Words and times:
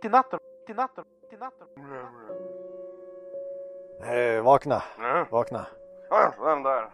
mitt 0.00 0.04
i 0.04 0.08
natten, 0.08 0.38
mitt 0.60 0.70
i 0.70 0.74
natten, 0.74 1.04
mitt 1.22 1.32
i 1.32 1.36
natten. 1.36 1.68
Eh, 4.02 4.42
vakna, 4.44 4.82
Mm. 4.98 5.26
vakna. 5.30 5.66
Ja, 6.10 6.34
Vem 6.40 6.62
där? 6.62 6.90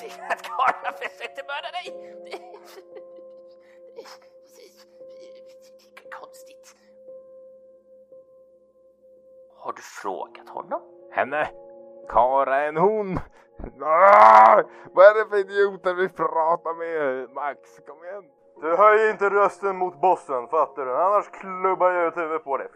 Säg 0.00 0.10
att 0.30 0.42
Karla 0.42 0.92
försökte 0.92 1.42
mörda 1.42 1.70
dig! 1.70 1.86
Konstigt. 6.20 6.76
Har 9.56 9.72
du 9.72 9.82
frågat 9.82 10.48
honom? 10.48 10.82
Henne? 11.12 11.50
Kara 12.08 12.64
en 12.64 12.76
hon? 12.76 13.18
Ah, 13.82 14.62
vad 14.92 15.06
är 15.06 15.14
det 15.24 15.30
för 15.30 15.36
idioter 15.36 15.94
vi 15.94 16.08
pratar 16.08 16.74
med? 16.74 17.30
Max, 17.30 17.80
kom 17.86 18.04
igen. 18.04 18.24
Du 18.64 18.76
höjer 18.76 19.10
inte 19.10 19.30
rösten 19.30 19.76
mot 19.76 20.00
bossen, 20.00 20.48
fattar 20.48 20.86
du? 20.86 20.96
Annars 20.96 21.28
klubbar 21.30 21.90
jag 21.90 22.06
ut 22.06 22.16
huvudet 22.16 22.44
på 22.44 22.56
dig. 22.56 22.68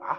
Va? 0.00 0.16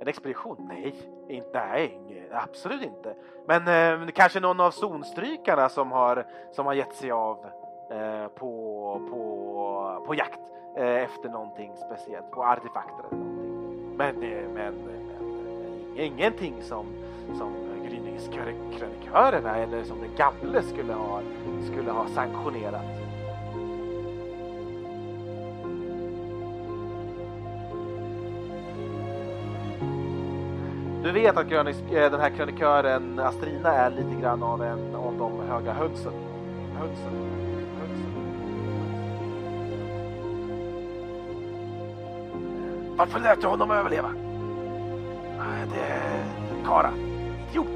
En 0.00 0.08
expedition? 0.08 0.56
Nej, 0.68 0.94
inte, 1.28 1.48
nej, 1.52 2.28
absolut 2.32 2.82
inte. 2.82 3.14
Men 3.46 4.02
eh, 4.02 4.08
kanske 4.08 4.40
någon 4.40 4.60
av 4.60 4.70
zonstrykarna 4.70 5.68
som 5.68 5.92
har, 5.92 6.26
som 6.52 6.66
har 6.66 6.74
gett 6.74 6.94
sig 6.94 7.10
av 7.10 7.46
eh, 7.90 8.28
på, 8.28 9.00
på, 9.10 10.04
på 10.06 10.14
jakt 10.14 10.40
eh, 10.76 11.02
efter 11.02 11.28
någonting 11.28 11.72
speciellt, 11.76 12.30
på 12.30 12.44
artefakter 12.44 13.04
eller 13.10 13.24
någonting. 13.24 13.96
Men, 13.96 14.22
eh, 14.22 14.48
men, 14.54 14.74
eh, 14.74 15.20
men 15.20 15.98
ingenting 15.98 16.62
som, 16.62 16.86
som 17.38 17.73
gryningskrönikörerna 17.94 19.56
eller 19.56 19.84
som 19.84 20.00
den 20.00 20.10
gamle 20.16 20.62
skulle 20.62 20.92
ha, 20.92 21.20
skulle 21.72 21.90
ha 21.90 22.06
sanktionerat. 22.08 22.82
Du 31.02 31.12
vet 31.12 31.36
att 31.36 31.48
krönik, 31.48 31.76
eh, 31.92 32.10
den 32.10 32.20
här 32.20 32.30
krönikören 32.30 33.18
Astrina 33.18 33.72
är 33.72 33.90
lite 33.90 34.20
grann 34.20 34.42
av 34.42 34.62
en 34.62 34.94
av 34.94 35.14
de 35.18 35.40
höga 35.48 35.72
hönsen. 35.72 36.12
Hönsen. 36.78 37.12
Hönsen. 37.80 38.14
Varför 42.96 43.20
lät 43.20 43.40
du 43.40 43.46
honom 43.46 43.70
överleva? 43.70 44.10
Det 45.74 45.80
är 45.80 46.24
Kara. 46.64 47.13
Idiot. 47.54 47.66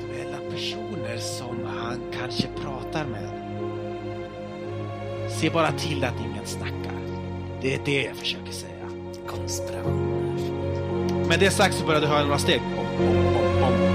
Duella 0.00 0.50
personer 0.50 1.18
som 1.18 1.66
han 1.66 2.00
kanske 2.18 2.48
pratar 2.62 3.06
med. 3.06 3.30
Se 5.30 5.50
bara 5.50 5.72
till 5.72 6.04
att 6.04 6.20
ingen 6.20 6.46
snackar. 6.46 6.98
Det 7.60 7.74
är 7.74 7.80
det 7.84 8.02
jag 8.02 8.16
försöker 8.16 8.52
säga. 8.52 8.88
Konspirationer. 9.26 10.32
Med 11.28 11.40
det 11.40 11.50
sagt 11.50 11.74
så 11.74 11.86
börjar 11.86 12.00
du 12.00 12.06
höra 12.06 12.24
några 12.24 12.38
steg. 12.38 12.60
Bom, 12.60 12.86
bom, 12.98 13.60
bom, 13.60 13.91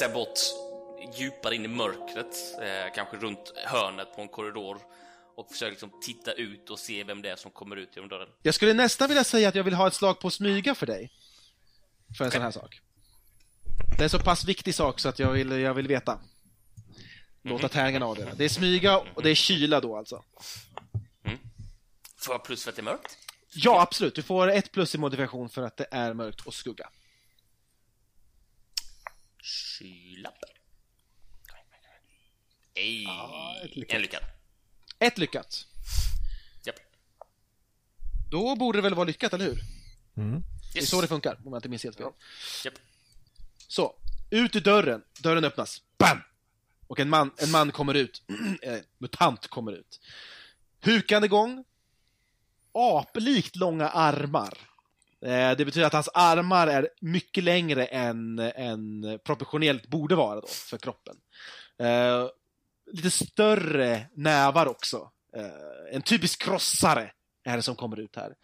jag 0.00 0.12
bort 0.12 0.38
djupare 1.14 1.54
in 1.54 1.64
i 1.64 1.68
mörkret, 1.68 2.36
eh, 2.60 2.94
kanske 2.94 3.16
runt 3.16 3.52
hörnet 3.64 4.16
på 4.16 4.22
en 4.22 4.28
korridor 4.28 4.78
och 5.36 5.50
försöker 5.50 5.70
liksom 5.70 5.90
titta 6.02 6.32
ut 6.32 6.70
och 6.70 6.78
se 6.78 7.04
vem 7.04 7.22
det 7.22 7.30
är 7.30 7.36
som 7.36 7.50
kommer 7.50 7.76
ut 7.76 7.96
genom 7.96 8.08
dörren. 8.08 8.28
Jag 8.42 8.54
skulle 8.54 8.72
nästan 8.74 9.08
vilja 9.08 9.24
säga 9.24 9.48
att 9.48 9.54
jag 9.54 9.64
vill 9.64 9.74
ha 9.74 9.86
ett 9.86 9.94
slag 9.94 10.20
på 10.20 10.30
smyga 10.30 10.74
för 10.74 10.86
dig. 10.86 11.12
För 12.18 12.24
en 12.24 12.30
sån 12.30 12.42
här 12.42 12.50
sak. 12.50 12.80
Det 13.96 14.00
är 14.00 14.04
en 14.04 14.10
så 14.10 14.18
pass 14.18 14.44
viktig 14.44 14.74
sak 14.74 15.00
så 15.00 15.08
att 15.08 15.18
jag 15.18 15.30
vill, 15.30 15.50
jag 15.50 15.74
vill 15.74 15.88
veta. 15.88 16.20
Låta 17.42 17.68
tärningarna 17.68 18.06
avgöra. 18.06 18.34
Det 18.34 18.44
är 18.44 18.48
smyga 18.48 18.98
och 18.98 19.22
det 19.22 19.30
är 19.30 19.34
kyla 19.34 19.80
då 19.80 19.96
alltså. 19.96 20.24
Får 22.16 22.34
jag 22.34 22.44
plus 22.44 22.64
för 22.64 22.70
att 22.70 22.76
det 22.76 22.82
är 22.82 22.84
mörkt? 22.84 23.18
Ja, 23.54 23.80
absolut. 23.82 24.14
Du 24.14 24.22
får 24.22 24.50
ett 24.50 24.72
plus 24.72 24.94
i 24.94 24.98
modifikation 24.98 25.48
för 25.48 25.62
att 25.62 25.76
det 25.76 25.86
är 25.90 26.14
mörkt 26.14 26.40
och 26.40 26.54
skugga. 26.54 26.88
Kyla. 29.44 30.32
Ej, 32.74 33.06
lyckat. 33.74 33.94
en 33.96 34.02
lyckad. 34.02 34.20
Ett 34.98 35.18
lyckat. 35.18 35.66
Japp. 36.64 36.76
Då 38.30 38.56
borde 38.56 38.78
det 38.78 38.82
väl 38.82 38.94
vara 38.94 39.04
lyckat, 39.06 39.32
eller 39.32 39.44
hur? 39.44 39.60
Mm. 40.16 40.42
Det 40.72 40.78
är 40.78 40.82
Yes. 40.82 40.90
så 40.90 41.00
det 41.00 41.06
funkar, 41.08 41.34
om 41.44 41.52
jag 41.52 41.58
inte 41.58 41.68
minns 41.68 41.84
helt 41.84 41.96
fel. 41.96 42.06
Japp. 42.64 42.74
Så, 43.68 43.94
ut 44.30 44.56
ur 44.56 44.60
dörren. 44.60 45.02
Dörren 45.20 45.44
öppnas. 45.44 45.82
Bam! 45.98 46.18
Och 46.86 47.00
en 47.00 47.08
man, 47.10 47.30
en 47.38 47.50
man 47.50 47.72
kommer 47.72 47.94
ut. 47.94 48.22
Eh, 48.62 48.78
mutant 48.98 49.48
kommer 49.48 49.72
ut. 49.72 50.00
Hukande 50.80 51.28
gång. 51.28 51.64
Aplikt 52.72 53.56
långa 53.56 53.88
armar. 53.88 54.58
Eh, 55.24 55.56
det 55.56 55.64
betyder 55.64 55.86
att 55.86 55.92
hans 55.92 56.08
armar 56.14 56.66
är 56.66 56.88
mycket 57.00 57.44
längre 57.44 57.84
än, 57.84 58.38
än 58.38 59.18
proportionellt 59.24 59.86
borde 59.86 60.14
vara 60.14 60.40
då, 60.40 60.46
för 60.46 60.78
kroppen. 60.78 61.16
Eh, 61.78 62.28
lite 62.92 63.10
större 63.10 64.06
nävar 64.14 64.66
också. 64.66 65.10
Eh, 65.36 65.94
en 65.96 66.02
typisk 66.02 66.42
krossare 66.42 67.12
är 67.44 67.56
det 67.56 67.62
som 67.62 67.76
kommer 67.76 68.00
ut 68.00 68.16
här. 68.16 68.34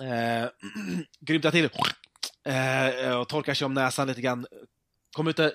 Eh, 0.00 0.48
grymtar 1.20 1.50
till 1.50 1.70
eh, 2.44 3.18
och 3.20 3.28
torkar 3.28 3.54
sig 3.54 3.64
om 3.64 3.74
näsan 3.74 4.06
lite 4.06 4.20
grann. 4.20 4.46
Kommer 5.12 5.30
ut 5.30 5.38
och 5.38 5.52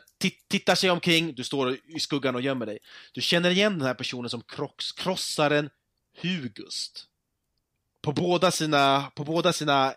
tittar 0.47 0.75
sig 0.75 0.89
omkring, 0.89 1.33
du 1.35 1.43
står 1.43 1.77
i 1.85 1.99
skuggan 1.99 2.35
och 2.35 2.41
gömmer 2.41 2.65
dig. 2.65 2.79
Du 3.11 3.21
känner 3.21 3.49
igen 3.49 3.79
den 3.79 3.87
här 3.87 3.93
personen 3.93 4.29
som 4.29 4.41
krossaren 4.95 5.69
Hugust. 6.21 7.07
På 8.01 8.11
båda 8.11 8.51
sina, 8.51 9.11
på 9.15 9.23
båda 9.23 9.53
sina 9.53 9.93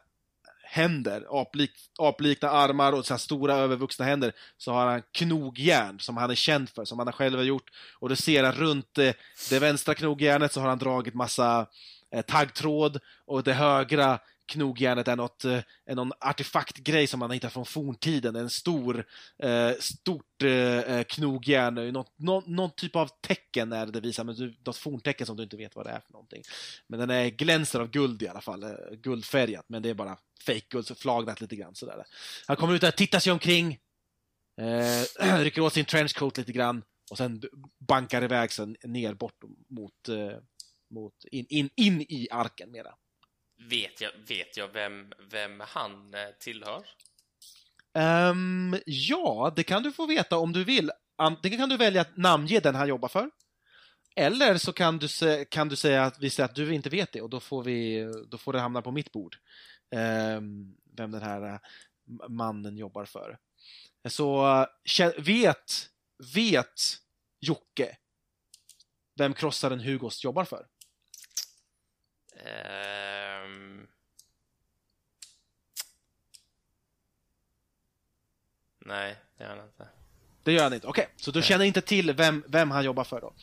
händer, 0.62 1.40
aplik, 1.40 1.70
aplikna 1.98 2.50
armar 2.50 2.92
och 2.92 3.06
sina 3.06 3.18
stora 3.18 3.54
övervuxna 3.54 4.04
händer, 4.04 4.32
så 4.58 4.72
har 4.72 4.86
han 4.86 5.02
knogjärn 5.12 6.00
som 6.00 6.16
han 6.16 6.30
är 6.30 6.34
känd 6.34 6.68
för, 6.68 6.84
som 6.84 6.98
han 6.98 7.12
själv 7.12 7.36
har 7.36 7.44
gjort. 7.44 7.70
Och 7.98 8.08
du 8.08 8.16
ser 8.16 8.44
att 8.44 8.56
runt 8.56 8.94
det, 8.94 9.16
det 9.50 9.58
vänstra 9.58 9.94
knogjärnet 9.94 10.52
så 10.52 10.60
har 10.60 10.68
han 10.68 10.78
dragit 10.78 11.14
massa 11.14 11.66
eh, 12.12 12.22
taggtråd 12.22 13.00
och 13.26 13.42
det 13.42 13.52
högra 13.52 14.18
knogjärnet 14.46 15.08
är, 15.08 15.16
något, 15.16 15.44
eh, 15.44 15.60
är 15.86 15.94
någon 15.94 16.12
artefaktgrej 16.20 17.06
som 17.06 17.20
man 17.20 17.30
har 17.30 17.34
hittat 17.34 17.52
från 17.52 17.66
forntiden. 17.66 18.36
En 18.36 18.50
stor, 18.50 19.06
eh, 19.42 19.70
stort 19.80 20.42
eh, 20.42 20.78
eh 20.78 21.04
knogjärn, 21.04 21.92
något, 21.92 22.18
någon, 22.18 22.42
någon 22.46 22.70
typ 22.70 22.96
av 22.96 23.10
tecken 23.20 23.72
är 23.72 23.86
det 23.86 23.92
det 23.92 24.00
visar, 24.00 24.24
men 24.24 24.34
du, 24.34 24.56
något 24.66 24.76
forntecken 24.76 25.26
som 25.26 25.36
du 25.36 25.42
inte 25.42 25.56
vet 25.56 25.76
vad 25.76 25.86
det 25.86 25.90
är 25.90 26.00
för 26.00 26.12
någonting. 26.12 26.42
Men 26.88 27.00
den 27.00 27.10
är 27.10 27.28
glänser 27.28 27.80
av 27.80 27.90
guld 27.90 28.22
i 28.22 28.28
alla 28.28 28.40
fall, 28.40 28.62
eh, 28.62 28.70
guldfärgat, 28.92 29.64
men 29.68 29.82
det 29.82 29.90
är 29.90 29.94
bara 29.94 30.18
fake 30.46 30.66
guld, 30.68 30.86
så 30.86 30.94
flagnat 30.94 31.40
lite 31.40 31.56
grann 31.56 31.74
sådär. 31.74 32.04
Han 32.46 32.56
kommer 32.56 32.74
ut 32.74 32.80
där, 32.80 32.90
tittar 32.90 33.18
sig 33.18 33.32
omkring, 33.32 33.78
eh, 34.60 35.38
rycker 35.38 35.60
åt 35.60 35.72
sin 35.72 35.84
trenchcoat 35.84 36.38
lite 36.38 36.52
grann 36.52 36.82
och 37.10 37.18
sen 37.18 37.42
bankar 37.78 38.24
iväg 38.24 38.52
sen 38.52 38.76
ner 38.84 39.14
bort 39.14 39.44
mot, 39.68 40.08
eh, 40.08 40.38
mot 40.90 41.14
in, 41.30 41.46
in, 41.48 41.70
in 41.76 42.00
i 42.00 42.28
arken 42.30 42.70
mera. 42.70 42.94
Vet 43.56 44.00
jag, 44.00 44.10
vet 44.28 44.56
jag 44.56 44.68
vem, 44.68 45.12
vem 45.30 45.60
han 45.60 46.14
eh, 46.14 46.28
tillhör? 46.40 46.86
Ehm, 47.94 48.76
ja, 48.86 49.52
det 49.56 49.62
kan 49.62 49.82
du 49.82 49.92
få 49.92 50.06
veta 50.06 50.38
om 50.38 50.52
du 50.52 50.64
vill. 50.64 50.90
Antingen 51.16 51.58
kan 51.58 51.68
du 51.68 51.76
välja 51.76 52.00
att 52.00 52.16
namnge 52.16 52.60
den 52.60 52.74
han 52.74 52.88
jobbar 52.88 53.08
för. 53.08 53.30
Eller 54.16 54.58
så 54.58 54.72
kan 54.72 54.98
du, 54.98 55.08
kan 55.44 55.68
du 55.68 55.76
säga 55.76 56.04
att 56.04 56.18
vi 56.20 56.30
säger 56.30 56.48
att 56.48 56.54
du 56.54 56.74
inte 56.74 56.88
vet 56.88 57.12
det 57.12 57.20
och 57.20 57.30
då 57.30 57.40
får, 57.40 57.62
vi, 57.62 58.06
då 58.28 58.38
får 58.38 58.52
det 58.52 58.60
hamna 58.60 58.82
på 58.82 58.90
mitt 58.90 59.12
bord. 59.12 59.36
Ehm, 59.90 60.76
vem 60.96 61.10
den 61.10 61.22
här 61.22 61.42
eh, 61.52 61.58
mannen 62.28 62.76
jobbar 62.76 63.04
för. 63.04 63.38
Så 64.08 64.46
eh, 65.00 65.10
vet, 65.18 65.88
vet 66.34 66.98
Jocke 67.40 67.96
vem 69.16 69.34
krossaren 69.34 69.80
Hugost 69.80 70.24
jobbar 70.24 70.44
för? 70.44 70.66
Nej, 78.84 79.16
det 79.38 79.44
gör 79.44 79.56
han 79.56 79.66
inte. 79.66 79.88
Det 80.42 80.52
gör 80.52 80.62
han 80.62 80.72
inte. 80.72 80.86
Okej, 80.86 81.08
så 81.16 81.30
du 81.30 81.42
känner 81.42 81.64
inte 81.64 81.80
till 81.80 82.12
vem, 82.12 82.44
vem 82.48 82.70
han 82.70 82.84
jobbar 82.84 83.04
för 83.04 83.20
då. 83.20 83.34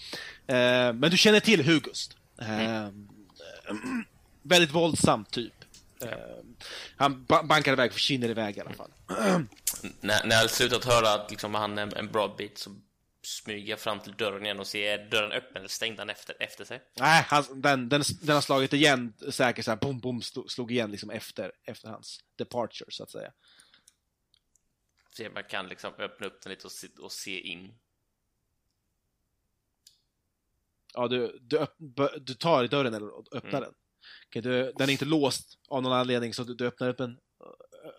Eh, 0.53 0.93
men 0.93 1.11
du 1.11 1.17
känner 1.17 1.39
till 1.39 1.65
Hugust. 1.65 2.17
Eh, 2.39 2.89
väldigt 4.41 4.71
våldsam 4.71 5.25
typ. 5.25 5.53
Eh, 6.01 6.09
han 6.95 7.25
ba 7.25 7.43
bankar 7.43 7.73
iväg, 7.73 7.93
försvinner 7.93 8.29
iväg 8.29 8.57
i 8.57 8.61
alla 8.61 8.73
fall. 8.73 8.91
När, 9.99 10.25
när 10.25 10.35
jag 10.35 10.49
slutat 10.49 10.85
höra 10.85 11.13
att 11.13 11.31
liksom, 11.31 11.55
han 11.55 11.77
är 11.77 11.97
en 11.97 12.11
bra 12.11 12.35
bit 12.37 12.57
så 12.57 12.75
smyger 13.23 13.69
jag 13.69 13.79
fram 13.79 13.99
till 13.99 14.13
dörren 14.13 14.45
igen 14.45 14.59
och 14.59 14.67
ser 14.67 14.99
är 14.99 15.09
dörren 15.09 15.31
öppen 15.31 15.57
eller 15.57 15.67
stängd 15.67 15.99
han 15.99 16.09
efter, 16.09 16.35
efter 16.39 16.65
sig. 16.65 16.81
Nej, 16.99 17.25
han, 17.27 17.61
den, 17.61 17.89
den, 17.89 18.03
den 18.21 18.35
har 18.35 18.41
slagit 18.41 18.73
igen 18.73 19.13
säkert 19.31 19.65
såhär, 19.65 19.77
bom, 19.77 19.99
bom, 19.99 20.21
slog 20.21 20.71
igen 20.71 20.91
liksom 20.91 21.09
efter, 21.09 21.51
efter 21.65 21.89
hans 21.89 22.19
departure, 22.37 22.91
så 22.91 23.03
att 23.03 23.11
säga. 23.11 23.31
Så 25.17 25.27
man 25.33 25.43
kan 25.43 25.67
liksom 25.67 25.93
öppna 25.97 26.27
upp 26.27 26.41
den 26.41 26.49
lite 26.49 26.67
och 26.67 26.71
se, 26.71 26.87
och 26.99 27.11
se 27.11 27.39
in. 27.39 27.73
Ja, 30.93 31.07
du, 31.07 31.39
du, 31.41 31.57
öpp, 31.57 31.75
du 32.21 32.33
tar 32.33 32.63
i 32.63 32.67
dörren 32.67 32.93
eller 32.93 33.35
öppnar 33.37 33.59
mm. 33.59 33.61
den. 33.61 33.73
Okay, 34.27 34.41
du, 34.41 34.73
den 34.77 34.89
är 34.89 34.91
inte 34.91 35.05
låst 35.05 35.59
av 35.67 35.83
någon 35.83 35.93
anledning, 35.93 36.33
så 36.33 36.43
du, 36.43 36.53
du 36.53 36.67
öppnar 36.67 36.89
upp 36.89 36.97
den, 36.97 37.17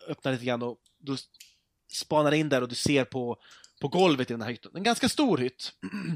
öppnar 0.06 0.32
lite 0.32 0.44
grann 0.44 0.62
och 0.62 0.78
du 0.98 1.16
spanar 1.92 2.32
in 2.32 2.48
där 2.48 2.62
och 2.62 2.68
du 2.68 2.74
ser 2.74 3.04
på, 3.04 3.38
på 3.80 3.88
golvet 3.88 4.30
i 4.30 4.34
den 4.34 4.42
här 4.42 4.50
hytten. 4.50 4.72
En 4.74 4.82
ganska 4.82 5.08
stor 5.08 5.38
hytt. 5.38 5.72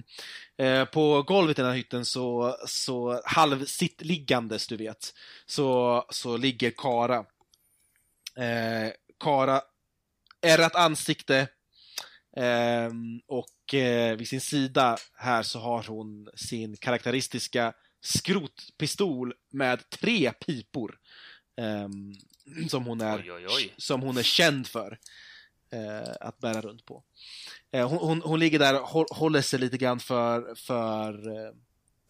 eh, 0.57 0.85
på 0.85 1.23
golvet 1.23 1.59
i 1.59 1.63
den 1.63 1.71
här 1.71 1.77
hytten 1.77 2.05
så, 2.05 2.57
så 2.67 3.23
halvsittliggandes, 3.25 4.67
du 4.67 4.77
vet, 4.77 5.15
så, 5.47 6.05
så 6.11 6.37
ligger 6.37 6.71
Kara. 6.71 7.19
Eh, 8.37 8.93
Kara, 9.21 9.63
ärrat 10.43 10.75
ansikte, 10.75 11.49
eh, 12.37 12.91
och 13.27 13.75
eh, 13.75 14.17
vid 14.17 14.29
sin 14.29 14.41
sida 14.41 14.97
här 15.15 15.43
så 15.43 15.59
har 15.59 15.83
hon 15.83 16.29
sin 16.35 16.77
karaktäristiska 16.77 17.73
skrotpistol 18.01 19.35
med 19.53 19.91
tre 19.91 20.33
pipor. 20.33 20.99
Um, 21.61 22.15
som, 22.69 22.87
hon 22.87 23.01
är, 23.01 23.19
oj, 23.19 23.33
oj, 23.33 23.47
oj. 23.49 23.75
som 23.77 24.03
hon 24.03 24.17
är 24.17 24.23
känd 24.23 24.67
för 24.67 24.99
uh, 25.75 26.15
att 26.21 26.39
bära 26.39 26.61
runt 26.61 26.87
på. 26.87 27.03
Uh, 27.77 27.89
hon, 27.89 27.99
hon, 27.99 28.23
hon, 28.23 28.41
ligger 28.41 28.59
där 28.59 28.81
och 28.81 29.07
håller 29.17 29.43
sig 29.43 29.59
lite 29.59 29.79
grann 29.79 30.01
för, 30.01 30.55
för, 30.55 31.29
uh, 31.29 31.53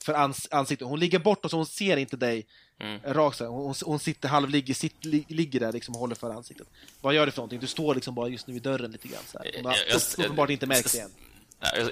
för 0.07 0.15
ans, 0.15 0.49
ansiktet. 0.51 0.89
Hon 0.89 1.01
ligger 1.01 1.19
bortåt 1.19 1.51
så 1.51 1.57
hon 1.57 1.67
ser 1.67 1.97
inte 1.97 2.17
dig 2.17 2.47
mm. 2.81 3.01
rakt. 3.05 3.39
Hon, 3.41 3.75
hon 3.85 3.99
sitter 3.99 4.29
halvligger, 4.29 4.75
sitt, 4.75 5.05
ligger 5.05 5.61
där 5.61 5.73
liksom 5.73 5.95
och 5.95 6.01
håller 6.01 6.15
för 6.15 6.31
ansiktet. 6.31 6.69
Vad 7.01 7.15
gör 7.15 7.27
du 7.27 7.33
för 7.33 7.39
någonting? 7.39 7.61
Du 7.61 7.67
står 7.67 7.95
liksom 7.95 8.15
bara 8.15 8.29
just 8.29 8.47
nu 8.47 8.55
vid 8.55 8.63
dörren 8.63 8.91
lite 8.91 9.09
grann. 9.09 9.23
Så 9.27 9.39
här. 9.39 9.53
Hon 9.57 9.67
har 9.67 9.77
uppenbart 10.19 10.51
inte 10.51 10.67
märkt 10.67 10.93
det 10.93 11.01
än. 11.01 11.11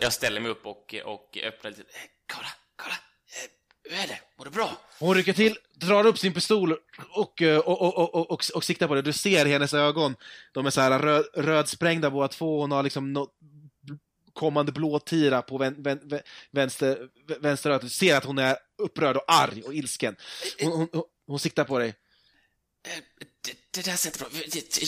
Jag 0.00 0.12
ställer 0.12 0.40
mig 0.40 0.50
upp 0.50 0.66
och, 0.66 0.94
och 1.04 1.38
öppnar 1.44 1.70
lite. 1.70 1.82
Kolla, 2.32 2.48
kolla! 2.76 2.94
Hur 3.90 3.98
är 3.98 4.06
det? 4.06 4.20
Mår 4.38 4.44
du 4.44 4.50
bra? 4.50 4.70
Hon 4.98 5.14
rycker 5.14 5.32
till, 5.32 5.58
drar 5.74 6.06
upp 6.06 6.18
sin 6.18 6.34
pistol 6.34 6.72
och, 6.72 6.78
och, 7.10 7.82
och, 7.82 8.14
och, 8.14 8.30
och, 8.30 8.42
och 8.54 8.64
siktar 8.64 8.88
på 8.88 8.94
det. 8.94 9.02
Du 9.02 9.12
ser 9.12 9.46
i 9.46 9.52
hennes 9.52 9.74
ögon. 9.74 10.16
De 10.52 10.66
är 10.66 10.70
så 10.70 10.80
här 10.80 10.98
röd, 10.98 11.24
rödsprängda 11.34 12.10
båda 12.10 12.28
två. 12.28 12.60
Hon 12.60 12.72
har 12.72 12.82
liksom 12.82 13.12
kommande 14.34 14.72
blåtira 14.72 15.42
på 15.42 15.58
vän, 15.58 15.82
vän, 15.82 16.00
vänster, 16.50 17.08
vänster 17.40 17.70
öga. 17.70 17.78
Du 17.78 17.88
ser 17.88 18.16
att 18.16 18.24
hon 18.24 18.38
är 18.38 18.56
upprörd 18.78 19.16
och 19.16 19.24
arg 19.26 19.62
och 19.62 19.74
ilsken. 19.74 20.16
Hon, 20.60 20.72
hon, 20.72 20.88
hon, 20.92 21.04
hon 21.26 21.38
siktar 21.38 21.64
på 21.64 21.78
dig. 21.78 21.94
Det, 23.40 23.56
det 23.70 23.84
där 23.84 23.96
ser 23.96 24.08
inte 24.08 24.18
bra 24.18 24.28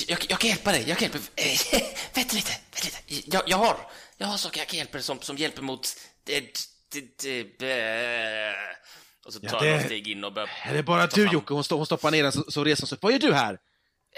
jag, 0.08 0.26
jag 0.28 0.38
kan 0.38 0.50
hjälpa 0.50 0.72
dig. 0.72 0.84
Jag 0.88 0.98
kan 0.98 1.10
hjälpa 1.10 1.18
dig. 1.34 1.58
vänta 2.14 2.34
lite. 2.34 2.52
Vänta 2.72 2.98
lite. 3.08 3.30
Jag, 3.36 3.42
jag, 3.46 3.56
har, 3.56 3.76
jag 4.16 4.26
har 4.26 4.36
saker 4.36 4.60
jag 4.60 4.68
kan 4.68 4.78
hjälpa 4.78 4.92
dig 4.92 5.02
som, 5.02 5.20
som 5.20 5.36
hjälper 5.36 5.62
mot... 5.62 5.88
Det, 6.24 6.40
och 9.26 9.32
så 9.32 9.40
tar 9.40 9.48
ja, 9.52 9.60
det, 9.60 9.76
han 9.76 9.84
steg 9.84 10.08
in 10.08 10.24
och 10.24 10.32
börjar... 10.32 10.50
Är 10.64 10.74
det 10.74 10.82
bara 10.82 11.06
du, 11.06 11.28
Jocke? 11.32 11.54
Hon, 11.54 11.64
hon 11.70 11.86
stoppar 11.86 12.10
ner 12.10 12.22
den 12.22 12.32
så, 12.32 12.50
så 12.50 12.64
reser 12.64 12.82
hon 12.82 12.88
sig. 12.88 12.98
Vad 13.00 13.12
gör 13.12 13.18
du 13.18 13.34
här? 13.34 13.58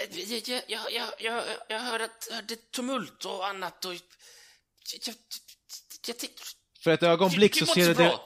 Jag, 0.09 0.61
jag, 0.67 0.91
jag, 0.91 1.11
jag, 1.19 1.43
jag 1.67 1.79
hörde, 1.79 2.09
hörde 2.31 2.55
tumult 2.55 3.25
och 3.25 3.47
annat 3.47 3.85
och... 3.85 3.93
Jag, 4.93 5.15
jag, 6.07 6.15
jag. 6.21 6.29
För 6.83 6.91
ett 6.91 7.03
ögonblick 7.03 7.57
så 7.57 7.65
ser 7.65 7.87
du 7.87 7.93
det... 7.93 8.19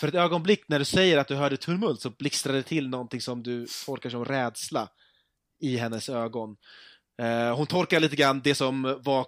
För 0.00 0.08
ett 0.08 0.14
ögonblick 0.14 0.68
när 0.68 0.78
du 0.78 0.84
säger 0.84 1.18
att 1.18 1.28
du 1.28 1.34
hörde 1.34 1.56
tumult 1.56 2.00
så 2.00 2.10
blixtrar 2.10 2.52
det 2.52 2.62
till 2.62 2.88
någonting 2.88 3.20
som 3.20 3.42
du 3.42 3.66
tolkar 3.86 4.10
som 4.10 4.24
rädsla 4.24 4.88
i 5.60 5.76
hennes 5.76 6.08
ögon. 6.08 6.56
Eh, 7.22 7.56
hon 7.56 7.66
torkar 7.66 8.00
lite 8.00 8.16
grann 8.16 8.40
det 8.44 8.54
som 8.54 9.00
var 9.02 9.20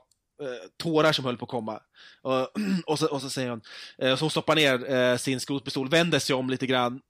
eh, 0.43 0.69
tårar 0.77 1.13
som 1.13 1.25
höll 1.25 1.37
på 1.37 1.45
att 1.45 1.51
komma. 1.51 1.81
Och, 2.23 2.49
och, 2.87 2.99
så, 2.99 3.07
och 3.07 3.21
så 3.23 3.31
säger 3.31 3.51
hon, 3.51 3.61
eh, 3.99 4.17
så 4.17 4.25
hon 4.25 4.31
stoppar 4.31 4.55
ner 4.55 4.91
eh, 4.91 5.17
sin 5.17 5.41
skrotpistol, 5.41 5.89
vänder 5.89 6.19
sig 6.19 6.37
om 6.37 6.51
lite 6.51 6.67
grann, 6.67 7.01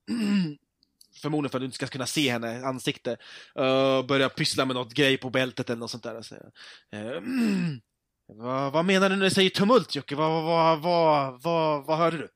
förmodligen 1.23 1.51
för 1.51 1.59
att 1.59 1.63
du 1.63 1.67
inte 1.67 1.77
ska 1.77 1.87
kunna 1.87 2.07
se 2.07 2.31
henne 2.31 2.67
ansikte, 2.67 3.11
uh, 3.59 4.07
börjar 4.07 4.29
pyssla 4.29 4.65
med 4.65 4.77
något 4.77 4.93
grej 4.93 5.19
på 5.19 5.31
bältet 5.31 5.71
eller 5.71 5.81
något 5.81 5.91
sånt 5.91 6.03
där. 6.03 6.23
Så, 6.23 6.35
uh, 6.35 7.23
vad, 8.29 8.73
vad 8.73 8.85
menar 8.85 9.11
du 9.11 9.17
när 9.17 9.25
du 9.25 9.31
säger 9.31 9.51
tumult, 9.51 9.95
Jocke? 9.95 10.15
Vad, 10.15 10.45
vad, 10.45 10.81
vad, 10.81 11.43
vad, 11.43 11.87
vad 11.87 11.99
hörde 11.99 12.17
du? 12.17 12.29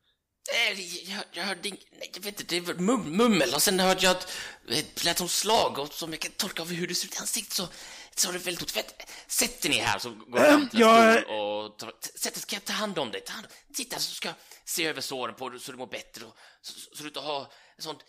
Jag, 1.07 1.25
jag 1.33 1.45
hörde 1.45 1.61
nej, 1.63 2.11
jag 2.15 2.23
vet 2.23 2.41
inte, 2.41 2.55
det 2.55 2.61
var 2.61 2.75
mum, 2.75 3.17
mummel 3.17 3.55
och 3.55 3.63
sen 3.63 3.81
hörde 3.81 4.03
jag 4.03 4.11
att 4.11 4.33
det 4.69 5.05
lät 5.05 5.19
som 5.19 5.29
slag 5.29 5.79
och 5.79 5.93
som 5.93 6.11
jag 6.11 6.21
kan 6.21 6.33
tolka 6.33 6.63
av 6.63 6.71
hur 6.71 6.87
du 6.87 6.95
ser 6.95 7.07
ut 7.07 7.15
i 7.15 7.19
ansiktet 7.19 7.53
så 7.53 7.69
så 8.15 8.29
har 8.29 8.33
du 8.33 8.39
väldigt 8.39 8.71
fett. 8.71 9.11
Sätt 9.27 9.63
dig 9.63 9.71
ner 9.71 9.85
här 9.85 9.99
så 9.99 10.11
går 10.11 10.41
jag 10.41 10.49
fram 10.49 10.69
till 10.69 10.83
en 10.83 11.23
stol 11.23 11.35
och 11.35 11.79
tar, 11.79 11.93
sätt 12.15 12.35
dig, 12.35 12.43
ska 12.43 12.57
jag 12.57 12.65
ta 12.65 12.73
hand 12.73 12.99
om 12.99 13.11
dig? 13.11 13.21
Ta 13.21 13.33
hand, 13.33 13.47
sitta 13.75 13.99
så 13.99 14.15
ska 14.15 14.29
jag 14.29 14.37
se 14.65 14.87
över 14.87 15.01
såren 15.01 15.35
på 15.35 15.49
dig 15.49 15.61
så 15.61 15.73
du 15.73 15.79
mår 15.79 15.87
bättre 15.87 16.25
och 16.25 16.37
så, 16.63 16.73
så, 16.73 16.97
så 16.97 17.03
du 17.03 17.09
inte 17.09 17.21
har 17.21 17.53
sånt 17.79 18.05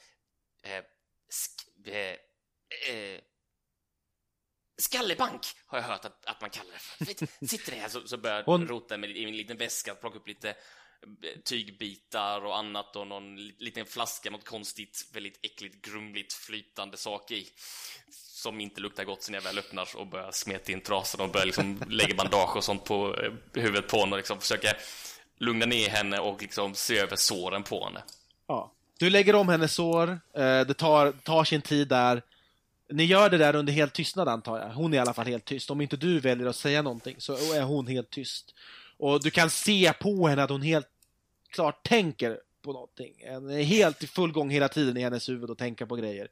eh, 0.64 0.84
sk, 1.30 1.52
eh, 1.88 1.96
eh, 2.96 3.20
Skallebank 4.78 5.42
har 5.66 5.78
jag 5.78 5.86
hört 5.86 6.06
att, 6.06 6.26
att 6.26 6.42
man 6.42 6.50
kallar 6.50 6.72
det 6.74 6.80
för. 6.80 7.28
Sitter 7.48 7.72
det 7.72 7.78
här 7.78 7.90
så, 7.90 8.08
så 8.08 8.18
börjar 8.18 8.38
jag 8.38 8.44
Hon... 8.44 8.68
rota 8.68 8.98
med, 8.98 9.18
i 9.18 9.26
min 9.26 9.38
liten 9.38 9.58
väska, 9.58 9.96
plocka 9.96 10.18
upp 10.18 10.28
lite 10.28 10.50
eh, 10.50 10.56
tygbitar 11.44 12.46
och 12.46 12.58
annat 12.58 12.96
och 12.96 13.08
någon 13.08 13.36
liten 13.38 13.86
flaska, 13.86 14.30
något 14.30 14.46
konstigt, 14.46 15.10
väldigt 15.14 15.40
äckligt, 15.44 15.86
grumligt, 15.86 16.34
flytande 16.34 16.98
sak 16.98 17.32
i 17.32 17.48
som 18.44 18.62
inte 18.62 18.82
luktar 18.82 19.04
gott 19.04 19.24
sen 19.24 19.36
jag 19.36 19.42
väl 19.42 19.58
öppnar 19.58 19.88
och 19.96 20.08
börjar 20.08 20.32
smeta 20.32 20.72
in 20.72 20.82
trasan 20.82 21.22
och 21.22 21.32
börjar 21.32 21.46
liksom 21.46 21.84
lägga 21.90 22.16
bandage 22.16 22.56
och 22.56 22.64
sånt 22.64 22.84
på 22.84 23.16
eh, 23.16 23.62
huvudet 23.62 23.88
på 23.88 23.98
henne 24.00 24.12
och 24.12 24.18
liksom 24.18 24.40
försöka 24.40 24.74
lugna 25.38 25.66
ner 25.66 25.90
henne 25.90 26.20
och 26.20 26.42
liksom 26.42 26.76
se 26.76 26.98
över 26.98 27.16
såren 27.16 27.64
på 27.64 27.86
henne. 27.86 28.04
Ja. 28.48 28.72
Du 29.00 29.10
lägger 29.10 29.36
om 29.36 29.50
hennes 29.50 29.74
sår, 29.74 30.10
eh, 30.10 30.62
det 30.62 30.74
tar, 30.74 31.12
tar 31.12 31.44
sin 31.44 31.62
tid 31.62 31.88
där. 31.88 32.22
Ni 32.94 33.04
gör 33.04 33.30
det 33.30 33.38
där 33.38 33.56
under 33.56 33.74
helt 33.74 33.94
tystnad 33.94 34.28
antar 34.28 34.60
jag. 34.60 34.70
Hon 34.70 34.94
är 34.94 34.98
i 34.98 35.00
alla 35.00 35.14
fall 35.14 35.28
helt 35.28 35.46
tyst. 35.46 35.72
Om 35.72 35.82
inte 35.82 35.98
du 35.98 36.20
väljer 36.20 36.48
att 36.48 36.56
säga 36.56 36.82
någonting 36.82 37.16
så 37.20 37.54
är 37.54 37.62
hon 37.62 37.88
helt 37.88 38.10
tyst. 38.10 38.54
Och 38.98 39.24
du 39.24 39.32
kan 39.32 39.50
se 39.50 39.94
på 39.94 40.28
henne 40.28 40.44
att 40.44 40.50
hon 40.50 40.62
helt 40.62 40.88
klart 41.50 41.88
tänker 41.88 42.40
på 42.62 42.74
någonting. 42.74 43.14
Hon 43.30 43.50
är 43.50 43.64
helt 43.64 44.04
i 44.04 44.08
full 44.08 44.32
gång 44.32 44.50
hela 44.50 44.70
tiden 44.70 44.98
i 44.98 45.02
hennes 45.02 45.30
huvud 45.30 45.50
och 45.50 45.58
tänker 45.58 45.86
på 45.86 45.96
grejer. 45.96 46.28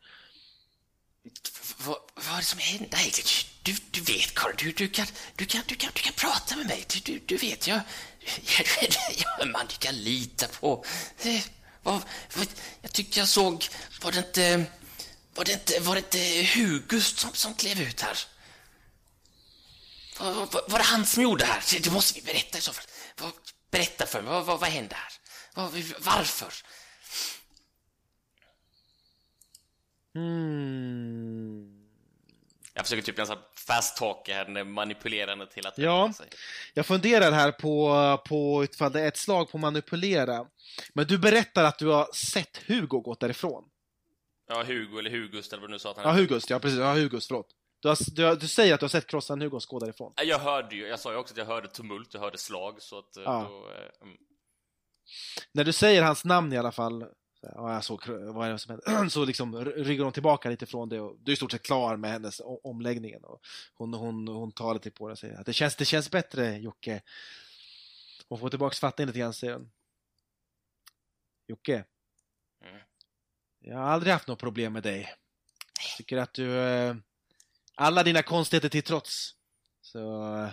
Vad, 1.85 1.97
vad 2.15 2.33
är 2.33 2.37
det 2.37 2.43
som 2.43 2.59
händer 2.59 2.99
Du, 3.63 3.75
du 3.91 4.01
vet, 4.01 4.33
Karl, 4.33 4.51
du, 4.57 4.71
du, 4.71 4.87
kan, 4.87 5.05
du, 5.35 5.45
kan, 5.45 5.61
du, 5.67 5.75
kan, 5.75 5.91
du 5.93 6.01
kan 6.01 6.13
prata 6.13 6.55
med 6.55 6.67
mig. 6.67 6.85
Du, 6.93 7.13
du, 7.13 7.21
du 7.25 7.37
vet, 7.37 7.67
jag, 7.67 7.75
jag, 8.57 8.65
jag 9.39 9.51
man 9.51 9.65
du 9.69 9.75
kan 9.79 9.95
lita 9.95 10.47
på. 10.47 10.85
Eh, 11.23 11.41
vad, 11.83 12.01
vad, 12.35 12.47
jag 12.81 12.91
tyckte 12.91 13.19
jag 13.19 13.27
såg, 13.27 13.67
var 14.03 14.11
det 14.11 14.17
inte, 14.17 14.65
var 15.35 15.45
det 15.45 15.51
inte, 15.51 15.79
var 15.79 15.95
det 15.95 15.99
inte 15.99 16.49
Hugust 16.59 17.19
som, 17.19 17.33
som 17.33 17.53
klev 17.53 17.81
ut 17.81 18.01
här? 18.01 18.17
Var, 20.19 20.33
var, 20.33 20.69
var 20.69 20.77
det 20.77 20.83
han 20.83 21.05
som 21.05 21.23
gjorde 21.23 21.43
det 21.43 21.47
här? 21.51 21.79
Det 21.83 21.91
måste 21.91 22.19
vi 22.19 22.25
berätta 22.25 22.57
i 22.57 22.61
så 22.61 22.73
fall. 22.73 22.85
Berätta 23.71 24.05
för 24.05 24.21
mig, 24.21 24.33
vad, 24.33 24.45
vad, 24.45 24.59
vad 24.59 24.69
hände 24.69 24.95
här? 24.95 25.11
Varför? 25.99 26.53
Mm. 30.15 31.81
Jag 32.73 32.85
försöker 32.85 33.03
typ 33.03 33.17
nästan 33.17 33.37
fast 33.67 33.97
talka 33.97 34.33
henne, 34.33 34.63
manipulera 34.63 35.29
henne 35.29 35.45
till 35.45 35.67
att 35.67 35.77
Ja, 35.77 36.13
jag 36.73 36.85
funderar 36.85 37.31
här 37.31 37.51
på, 37.51 38.17
på 38.27 38.63
ifall 38.63 38.91
det 38.91 39.01
är 39.01 39.07
ett 39.07 39.17
slag 39.17 39.51
på 39.51 39.57
manipulera. 39.57 40.45
Men 40.93 41.07
du 41.07 41.17
berättar 41.17 41.63
att 41.63 41.79
du 41.79 41.87
har 41.87 42.09
sett 42.13 42.57
Hugo 42.67 42.99
gått 42.99 43.19
därifrån. 43.19 43.63
Ja, 44.51 44.63
Hugo 44.63 44.99
eller 44.99 45.11
Hugust 45.11 45.53
eller 45.53 45.61
vad 45.61 45.69
du 45.69 45.71
nu 45.71 45.79
sa 45.79 45.91
att 45.91 45.97
han 45.97 46.05
Ja, 46.05 46.21
Hugust, 46.21 46.49
ja 46.49 46.59
precis. 46.59 46.79
Ja, 46.79 46.93
Hugust, 46.93 47.27
förlåt. 47.27 47.55
Du, 47.81 47.87
har, 47.87 47.97
du, 48.11 48.35
du 48.35 48.47
säger 48.47 48.73
att 48.73 48.79
du 48.79 48.83
har 48.83 48.89
sett 48.89 49.07
Krossan 49.07 49.41
Hugos 49.41 49.65
gå 49.65 49.79
därifrån. 49.79 50.13
Jag 50.23 50.39
hörde 50.39 50.75
ju, 50.75 50.87
jag 50.87 50.99
sa 50.99 51.11
ju 51.11 51.17
också 51.17 51.33
att 51.33 51.37
jag 51.37 51.45
hörde 51.45 51.67
tumult, 51.67 52.13
jag 52.13 52.21
hörde 52.21 52.37
slag, 52.37 52.81
så 52.81 52.99
att 52.99 53.09
ja. 53.15 53.47
då... 53.49 53.69
Eh, 53.69 54.07
mm. 54.07 54.17
När 55.51 55.63
du 55.63 55.73
säger 55.73 56.03
hans 56.03 56.25
namn 56.25 56.53
i 56.53 56.57
alla 56.57 56.71
fall, 56.71 57.05
ja, 57.41 57.73
jag 57.73 57.83
såg, 57.83 58.07
vad 58.07 58.47
är 58.47 58.51
det 58.51 58.59
som 58.59 58.79
händer? 58.85 59.09
så 59.09 59.25
liksom 59.25 59.65
ryggar 59.65 60.03
hon 60.03 60.13
tillbaka 60.13 60.49
lite 60.49 60.65
från 60.65 60.89
det 60.89 60.99
och 60.99 61.15
du 61.19 61.31
är 61.31 61.33
i 61.33 61.35
stort 61.37 61.51
sett 61.51 61.63
klar 61.63 61.97
med 61.97 62.11
hennes 62.11 62.41
omläggningen. 62.63 63.23
Och 63.23 63.41
hon, 63.73 63.93
hon, 63.93 64.27
hon 64.27 64.51
tar 64.51 64.73
lite 64.73 64.91
på 64.91 65.07
det 65.07 65.11
och 65.11 65.19
säger 65.19 65.39
att 65.39 65.45
det 65.45 65.53
känns, 65.53 65.75
det 65.75 65.85
känns 65.85 66.11
bättre 66.11 66.57
Jocke. 66.57 67.01
Hon 68.27 68.39
får 68.39 68.49
tillbaka 68.49 68.75
fattningen 68.75 69.07
lite 69.07 69.19
grann 69.19 69.33
säger 69.33 69.53
hon. 69.53 69.71
Jocke. 71.47 71.83
Mm. 73.61 73.71
Jag 73.73 73.77
har 73.77 73.85
aldrig 73.89 74.13
haft 74.13 74.27
något 74.27 74.39
problem 74.39 74.73
med 74.73 74.83
dig. 74.83 75.13
Jag 75.89 75.97
tycker 75.97 76.17
att 76.17 76.33
du... 76.33 76.57
eh, 76.59 76.95
Alla 77.75 78.03
dina 78.03 78.23
konstigheter 78.23 78.69
till 78.69 78.83
trots. 78.83 79.35
Så... 79.81 80.33
eh, 80.37 80.49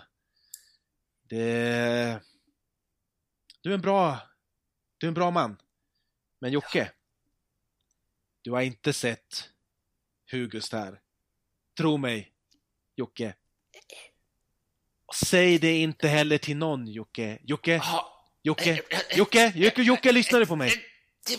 Det... 1.28 2.20
Du 3.60 3.70
är 3.70 3.74
en 3.74 3.80
bra... 3.80 4.18
Du 4.98 5.06
är 5.06 5.08
en 5.08 5.14
bra 5.14 5.30
man. 5.30 5.56
Men 6.40 6.52
Jocke. 6.52 6.92
Du 8.42 8.50
har 8.52 8.60
inte 8.62 8.92
sett 8.92 9.50
Hugust 10.30 10.72
här. 10.72 11.00
Tro 11.76 11.96
mig, 11.96 12.32
Jocke. 12.96 13.34
Säg 15.26 15.58
det 15.58 15.78
inte 15.78 16.08
heller 16.08 16.38
till 16.38 16.56
någon, 16.56 16.86
Jocke. 16.86 17.38
Jocke, 17.42 17.72
Ja, 17.74 18.24
Jocke, 18.42 18.70
eh, 18.72 19.18
Jocke, 19.18 19.52
Jocke, 19.56 19.82
Jocke, 19.82 20.12
lyssna 20.12 20.38
du 20.38 20.46
på 20.46 20.56
mig. 20.56 20.70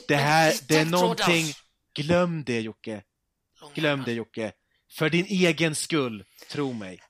Det 0.07 0.15
här, 0.15 0.53
det 0.67 0.77
är 0.77 0.85
någonting... 0.85 1.45
Glöm 1.93 2.43
det, 2.43 2.61
Jocke. 2.61 3.03
Glöm 3.75 4.03
det, 4.03 4.13
Jocke. 4.13 4.51
För 4.91 5.09
din 5.09 5.25
egen 5.25 5.75
skull, 5.75 6.25
tro 6.49 6.73
mig. 6.73 6.99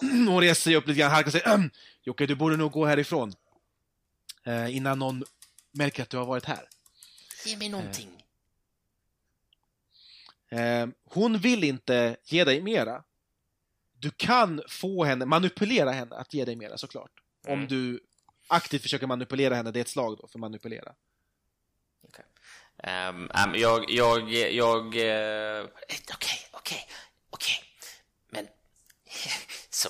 Hon 0.00 0.40
reser 0.40 0.62
sig 0.62 0.76
upp 0.76 0.86
lite 0.86 1.00
grann, 1.00 1.10
harkar 1.10 1.30
sig. 1.30 1.42
"Ahem. 1.44 1.70
Jocke, 2.02 2.26
du 2.26 2.34
borde 2.34 2.56
nog 2.56 2.72
gå 2.72 2.86
härifrån. 2.86 3.32
Eh, 4.44 4.76
innan 4.76 4.98
någon 4.98 5.24
märker 5.72 6.02
att 6.02 6.10
du 6.10 6.16
har 6.16 6.26
varit 6.26 6.44
här. 6.44 6.68
Ge 7.44 7.56
mig 7.56 7.68
någonting. 7.68 8.08
Eh, 10.50 10.86
hon 11.04 11.38
vill 11.38 11.64
inte 11.64 12.16
ge 12.24 12.44
dig 12.44 12.62
mera. 12.62 13.02
Du 13.98 14.10
kan 14.10 14.62
få 14.68 15.04
henne, 15.04 15.26
manipulera 15.26 15.92
henne 15.92 16.16
att 16.16 16.34
ge 16.34 16.44
dig 16.44 16.56
mera 16.56 16.78
såklart. 16.78 17.10
Om 17.46 17.52
Mm. 17.52 17.66
du 17.68 18.00
aktivt 18.46 18.82
försöker 18.82 19.06
manipulera 19.06 19.54
henne, 19.54 19.70
det 19.70 19.78
är 19.78 19.80
ett 19.80 19.88
slag 19.88 20.18
då 20.18 20.28
för 20.28 20.38
manipulera. 20.38 20.94
Ehm, 22.78 23.30
um, 23.34 23.54
jag, 23.54 23.90
jag, 23.90 24.32
jag... 24.32 24.96
Eh, 24.96 25.66
okej, 26.14 26.48
okej, 26.52 26.88
okej. 27.30 27.64
Men... 28.28 28.48
Så, 29.70 29.88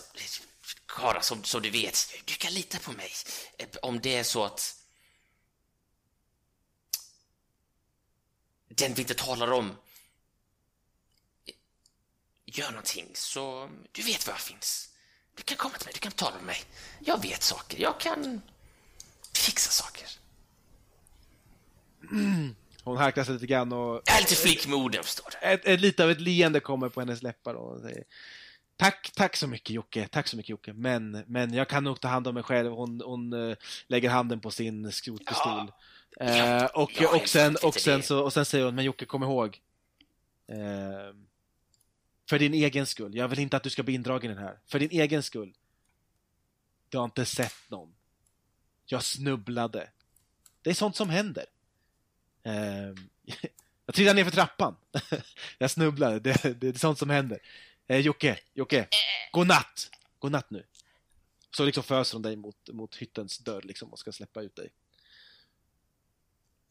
Kara, 0.86 1.22
som, 1.22 1.44
som 1.44 1.62
du 1.62 1.70
vet, 1.70 2.14
du 2.24 2.34
kan 2.34 2.52
lita 2.52 2.78
på 2.78 2.92
mig. 2.92 3.10
Ehm, 3.58 3.68
om 3.82 4.00
det 4.00 4.16
är 4.16 4.24
så 4.24 4.44
att... 4.44 4.82
Den 8.68 8.94
vi 8.94 9.02
inte 9.02 9.14
talar 9.14 9.52
om 9.52 9.76
gör 12.44 12.70
någonting, 12.70 13.10
så 13.14 13.70
du 13.92 14.02
vet 14.02 14.26
var 14.26 14.34
jag 14.34 14.40
finns. 14.40 14.95
Du 15.36 15.42
kan 15.42 15.56
komma 15.56 15.74
till 15.74 15.86
mig, 15.86 15.92
du 15.94 16.00
kan 16.00 16.12
tala 16.12 16.36
med 16.36 16.44
mig. 16.44 16.58
Jag 17.00 17.22
vet 17.22 17.42
saker, 17.42 17.82
jag 17.82 18.00
kan 18.00 18.40
fixa 19.34 19.70
saker. 19.70 20.08
Hon 22.82 22.96
harklar 22.96 23.24
sig 23.24 23.34
lite 23.34 23.46
grann 23.46 23.72
och 23.72 24.02
Jag 24.04 24.16
är 24.16 24.20
lite 24.20 24.34
flick 24.34 24.66
med 24.66 24.78
orden, 24.78 25.04
förstår 25.04 25.30
du. 25.30 25.46
ett, 25.46 25.66
ett, 25.66 25.80
lite 25.80 26.04
av 26.04 26.10
ett 26.10 26.20
leende 26.20 26.60
kommer 26.60 26.88
på 26.88 27.00
hennes 27.00 27.22
läppar 27.22 27.54
och 27.54 27.70
hon 27.70 27.82
säger 27.82 28.04
Tack, 28.78 29.12
tack 29.14 29.36
så 29.36 29.46
mycket 29.46 29.70
Jocke, 29.70 30.08
tack 30.08 30.28
så 30.28 30.36
mycket 30.36 30.50
Jocke, 30.50 30.72
men, 30.72 31.24
men 31.26 31.54
jag 31.54 31.68
kan 31.68 31.84
nog 31.84 32.00
ta 32.00 32.08
hand 32.08 32.26
om 32.26 32.34
mig 32.34 32.42
själv. 32.42 32.72
Hon, 32.72 33.02
hon 33.04 33.32
eh, 33.32 33.56
lägger 33.86 34.10
handen 34.10 34.40
på 34.40 34.50
sin 34.50 34.92
skrotpistol. 34.92 35.72
Ja, 36.18 36.66
och, 36.66 36.90
jag 37.00 37.16
är 37.16 37.22
och, 37.22 37.28
sen, 37.28 37.56
och, 37.62 37.74
sen 37.74 38.02
så, 38.02 38.20
och 38.20 38.32
sen 38.32 38.44
säger 38.44 38.64
hon, 38.64 38.74
men 38.74 38.84
Jocke 38.84 39.04
kom 39.04 39.22
ihåg. 39.22 39.60
Eh, 40.48 41.14
för 42.28 42.38
din 42.38 42.54
egen 42.54 42.86
skull, 42.86 43.16
jag 43.16 43.28
vill 43.28 43.38
inte 43.38 43.56
att 43.56 43.62
du 43.62 43.70
ska 43.70 43.82
bli 43.82 43.94
indragen 43.94 44.30
i 44.30 44.34
den 44.34 44.42
här. 44.42 44.58
För 44.66 44.78
din 44.78 44.90
egen 44.90 45.22
skull. 45.22 45.54
Du 46.88 46.98
har 46.98 47.04
inte 47.04 47.24
sett 47.24 47.70
någon. 47.70 47.94
Jag 48.86 49.04
snubblade. 49.04 49.90
Det 50.62 50.70
är 50.70 50.74
sånt 50.74 50.96
som 50.96 51.10
händer. 51.10 51.46
Eh, 52.42 52.52
jag 53.86 53.94
trillade 53.94 54.16
ner 54.16 54.24
för 54.24 54.30
trappan. 54.30 54.76
jag 55.58 55.70
snubblade, 55.70 56.20
det, 56.20 56.60
det 56.60 56.68
är 56.68 56.72
sånt 56.72 56.98
som 56.98 57.10
händer. 57.10 57.38
Eh, 57.86 57.98
Jocke, 57.98 58.38
Jocke, 58.54 58.88
Godnatt. 59.32 59.90
Godnatt 60.18 60.50
nu. 60.50 60.66
Så 61.50 61.64
liksom 61.64 61.82
föser 61.82 62.14
hon 62.14 62.22
dig 62.22 62.36
mot, 62.36 62.68
mot 62.72 62.96
hyttens 62.96 63.38
dörr 63.38 63.62
liksom 63.62 63.92
och 63.92 63.98
ska 63.98 64.12
släppa 64.12 64.42
ut 64.42 64.56
dig. 64.56 64.70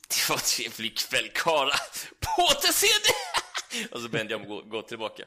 Det 0.07 0.29
var 0.29 0.35
en 0.35 0.41
trevlig 0.41 0.97
kväll, 0.97 1.29
karlar. 1.33 1.79
På 2.19 2.41
återseende! 2.41 3.34
Och 3.91 3.99
så 4.01 4.05
och 4.35 4.47
går, 4.47 4.69
går 4.69 4.81
tillbaka. 4.81 5.23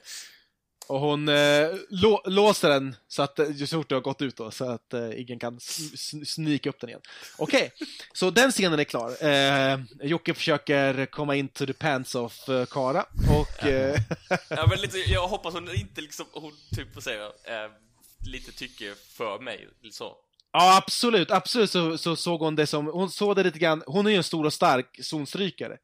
Och 0.89 1.01
hon 1.01 1.29
eh, 1.29 1.69
lå, 1.91 2.23
låser 2.27 2.69
den 2.69 2.97
så 3.09 3.23
att 3.23 3.39
eh, 3.39 3.55
så 3.55 3.67
fort 3.67 3.89
det 3.89 3.95
har 3.95 4.03
gått 4.03 4.23
ut 4.23 4.37
då, 4.37 4.51
så 4.51 4.65
att 4.71 4.95
eh, 4.95 5.21
ingen 5.21 5.39
kan 5.39 5.59
sn- 5.59 5.95
sn- 5.95 6.25
snika 6.25 6.69
upp 6.69 6.81
den 6.81 6.91
igen. 6.91 7.01
Okej, 7.39 7.73
så 8.13 8.31
den 8.31 8.51
scenen 8.51 8.79
är 8.79 8.85
klar. 8.85 9.25
Eh, 9.25 9.81
Jocke 10.03 10.35
försöker 10.35 11.07
komma 11.07 11.37
in 11.37 11.49
to 11.49 11.67
the 11.67 11.73
pants 11.73 12.15
of 12.15 12.49
eh, 12.49 12.65
Kara 12.67 13.05
och 13.39 13.67
eh, 13.67 14.01
Ja, 14.49 14.67
men 14.71 14.81
lite, 14.81 14.99
jag 14.99 15.29
hoppas 15.29 15.55
hon 15.55 15.75
inte 15.75 16.01
liksom, 16.01 16.27
hon 16.33 16.53
typ, 16.77 17.03
säger 17.03 17.25
eh, 17.27 17.71
lite 18.27 18.53
tycker 18.53 18.95
för 19.17 19.39
mig, 19.39 19.69
så. 19.93 20.17
Ja, 20.53 20.77
absolut. 20.77 21.31
Absolut 21.31 21.71
så, 21.71 21.99
så 21.99 22.17
såg 22.17 22.41
hon 22.41 22.57
det 22.57 22.67
som, 22.67 22.87
hon 22.87 23.11
såg 23.11 23.37
det 23.37 23.43
lite 23.43 23.59
grann, 23.59 23.83
hon 23.87 24.07
är 24.07 24.11
ju 24.11 24.17
en 24.17 24.25
stor 24.25 24.47
och 24.47 24.53
stark 24.53 24.99
zonstrykare. 25.03 25.77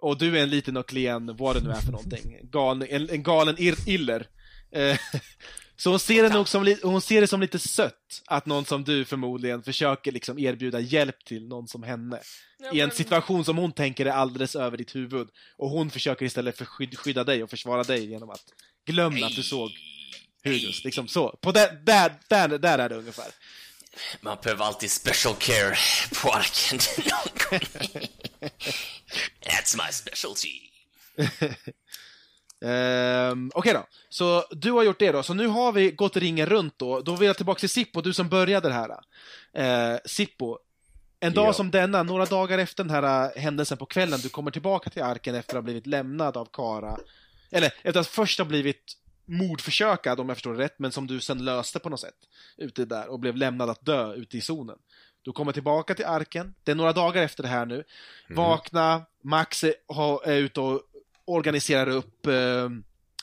Och 0.00 0.18
du 0.18 0.38
är 0.38 0.42
en 0.42 0.50
liten 0.50 0.76
och 0.76 0.88
klen, 0.88 1.36
vad 1.36 1.56
det 1.56 1.60
nu 1.62 1.70
är 1.70 1.80
för 1.80 1.92
någonting, 1.92 2.38
galen, 2.42 2.88
en, 2.90 3.10
en 3.10 3.22
galen 3.22 3.56
ir, 3.58 3.74
iller. 3.86 4.26
Eh, 4.72 4.98
så 5.76 5.90
hon 5.90 5.98
ser, 5.98 6.22
det 6.22 6.28
nog 6.28 6.48
som, 6.48 6.76
hon 6.82 7.00
ser 7.00 7.20
det 7.20 7.26
som 7.26 7.40
lite 7.40 7.58
sött, 7.58 8.22
att 8.26 8.46
någon 8.46 8.64
som 8.64 8.84
du 8.84 9.04
förmodligen 9.04 9.62
försöker 9.62 10.12
liksom 10.12 10.38
erbjuda 10.38 10.80
hjälp 10.80 11.24
till 11.24 11.48
någon 11.48 11.68
som 11.68 11.82
henne. 11.82 12.20
Ja, 12.58 12.72
I 12.72 12.80
en 12.80 12.90
situation 12.90 13.44
som 13.44 13.58
hon 13.58 13.72
tänker 13.72 14.06
är 14.06 14.10
alldeles 14.10 14.56
över 14.56 14.76
ditt 14.76 14.94
huvud. 14.94 15.28
Och 15.56 15.70
hon 15.70 15.90
försöker 15.90 16.26
istället 16.26 16.58
för 16.58 16.64
skydd, 16.64 16.98
skydda 16.98 17.24
dig 17.24 17.42
och 17.42 17.50
försvara 17.50 17.82
dig 17.82 18.10
genom 18.10 18.30
att 18.30 18.44
glömma 18.86 19.26
att 19.26 19.36
du 19.36 19.42
såg 19.42 19.70
Hugos. 20.44 20.84
Liksom 20.84 21.08
så. 21.08 21.38
På 21.40 21.52
där, 21.52 21.80
där, 21.82 22.12
där, 22.28 22.58
där 22.58 22.78
är 22.78 22.88
det 22.88 22.96
ungefär. 22.96 23.26
Man 24.20 24.38
behöver 24.42 24.64
alltid 24.64 24.90
special 24.90 25.34
care 25.34 25.76
på 26.22 26.30
arken. 26.30 26.78
That's 29.46 29.76
my 29.76 29.92
specialty. 29.92 30.48
Ehm, 32.64 33.50
Okej 33.54 33.72
då, 33.72 33.86
så 34.08 34.44
du 34.50 34.72
har 34.72 34.82
gjort 34.82 34.98
det 34.98 35.12
då. 35.12 35.22
Så 35.22 35.34
nu 35.34 35.46
har 35.46 35.72
vi 35.72 35.90
gått 35.90 36.16
ringen 36.16 36.46
runt 36.46 36.78
då. 36.78 37.00
Då 37.00 37.16
vill 37.16 37.26
jag 37.26 37.36
tillbaka 37.36 37.60
till 37.60 37.68
Sippo, 37.68 38.00
du 38.00 38.12
som 38.12 38.28
började 38.28 38.68
det 38.68 38.74
här. 38.74 38.90
Uh, 39.92 39.98
Sippo, 40.04 40.58
en 41.20 41.32
dag 41.34 41.46
Ja. 41.48 41.52
som 41.52 41.70
denna, 41.70 42.02
några 42.02 42.24
dagar 42.24 42.58
efter 42.58 42.84
den 42.84 42.90
här 42.90 43.24
eh, 43.36 43.42
händelsen 43.42 43.78
på 43.78 43.86
kvällen, 43.86 44.20
du 44.22 44.28
kommer 44.28 44.50
tillbaka 44.50 44.90
till 44.90 45.02
arken 45.02 45.34
efter 45.34 45.52
att 45.52 45.56
ha 45.56 45.62
blivit 45.62 45.86
lämnad 45.86 46.36
av 46.36 46.48
Kara. 46.52 46.98
Eller 47.50 47.72
efter 47.82 48.00
att 48.00 48.06
först 48.06 48.38
ha 48.38 48.44
blivit 48.44 48.96
mordförsökad, 49.30 50.20
om 50.20 50.28
jag 50.28 50.36
förstår 50.36 50.54
det 50.54 50.64
rätt, 50.64 50.78
men 50.78 50.92
som 50.92 51.06
du 51.06 51.20
sen 51.20 51.44
löste 51.44 51.78
på 51.78 51.88
något 51.88 52.00
sätt. 52.00 52.14
Ute 52.56 52.84
där 52.84 53.08
och 53.08 53.20
blev 53.20 53.36
lämnad 53.36 53.70
att 53.70 53.84
dö 53.86 54.14
ute 54.14 54.36
i 54.38 54.40
zonen. 54.40 54.78
Du 55.22 55.32
kommer 55.32 55.52
tillbaka 55.52 55.94
till 55.94 56.04
arken, 56.06 56.54
det 56.64 56.70
är 56.70 56.74
några 56.76 56.92
dagar 56.92 57.22
efter 57.22 57.42
det 57.42 57.48
här 57.48 57.66
nu. 57.66 57.84
Vakna, 58.36 59.06
Max 59.22 59.64
är, 59.64 59.74
har- 59.88 60.22
är 60.28 60.36
ute 60.36 60.60
och 60.60 60.82
organiserar 61.24 61.90
upp 61.90 62.26
eh, 62.26 62.68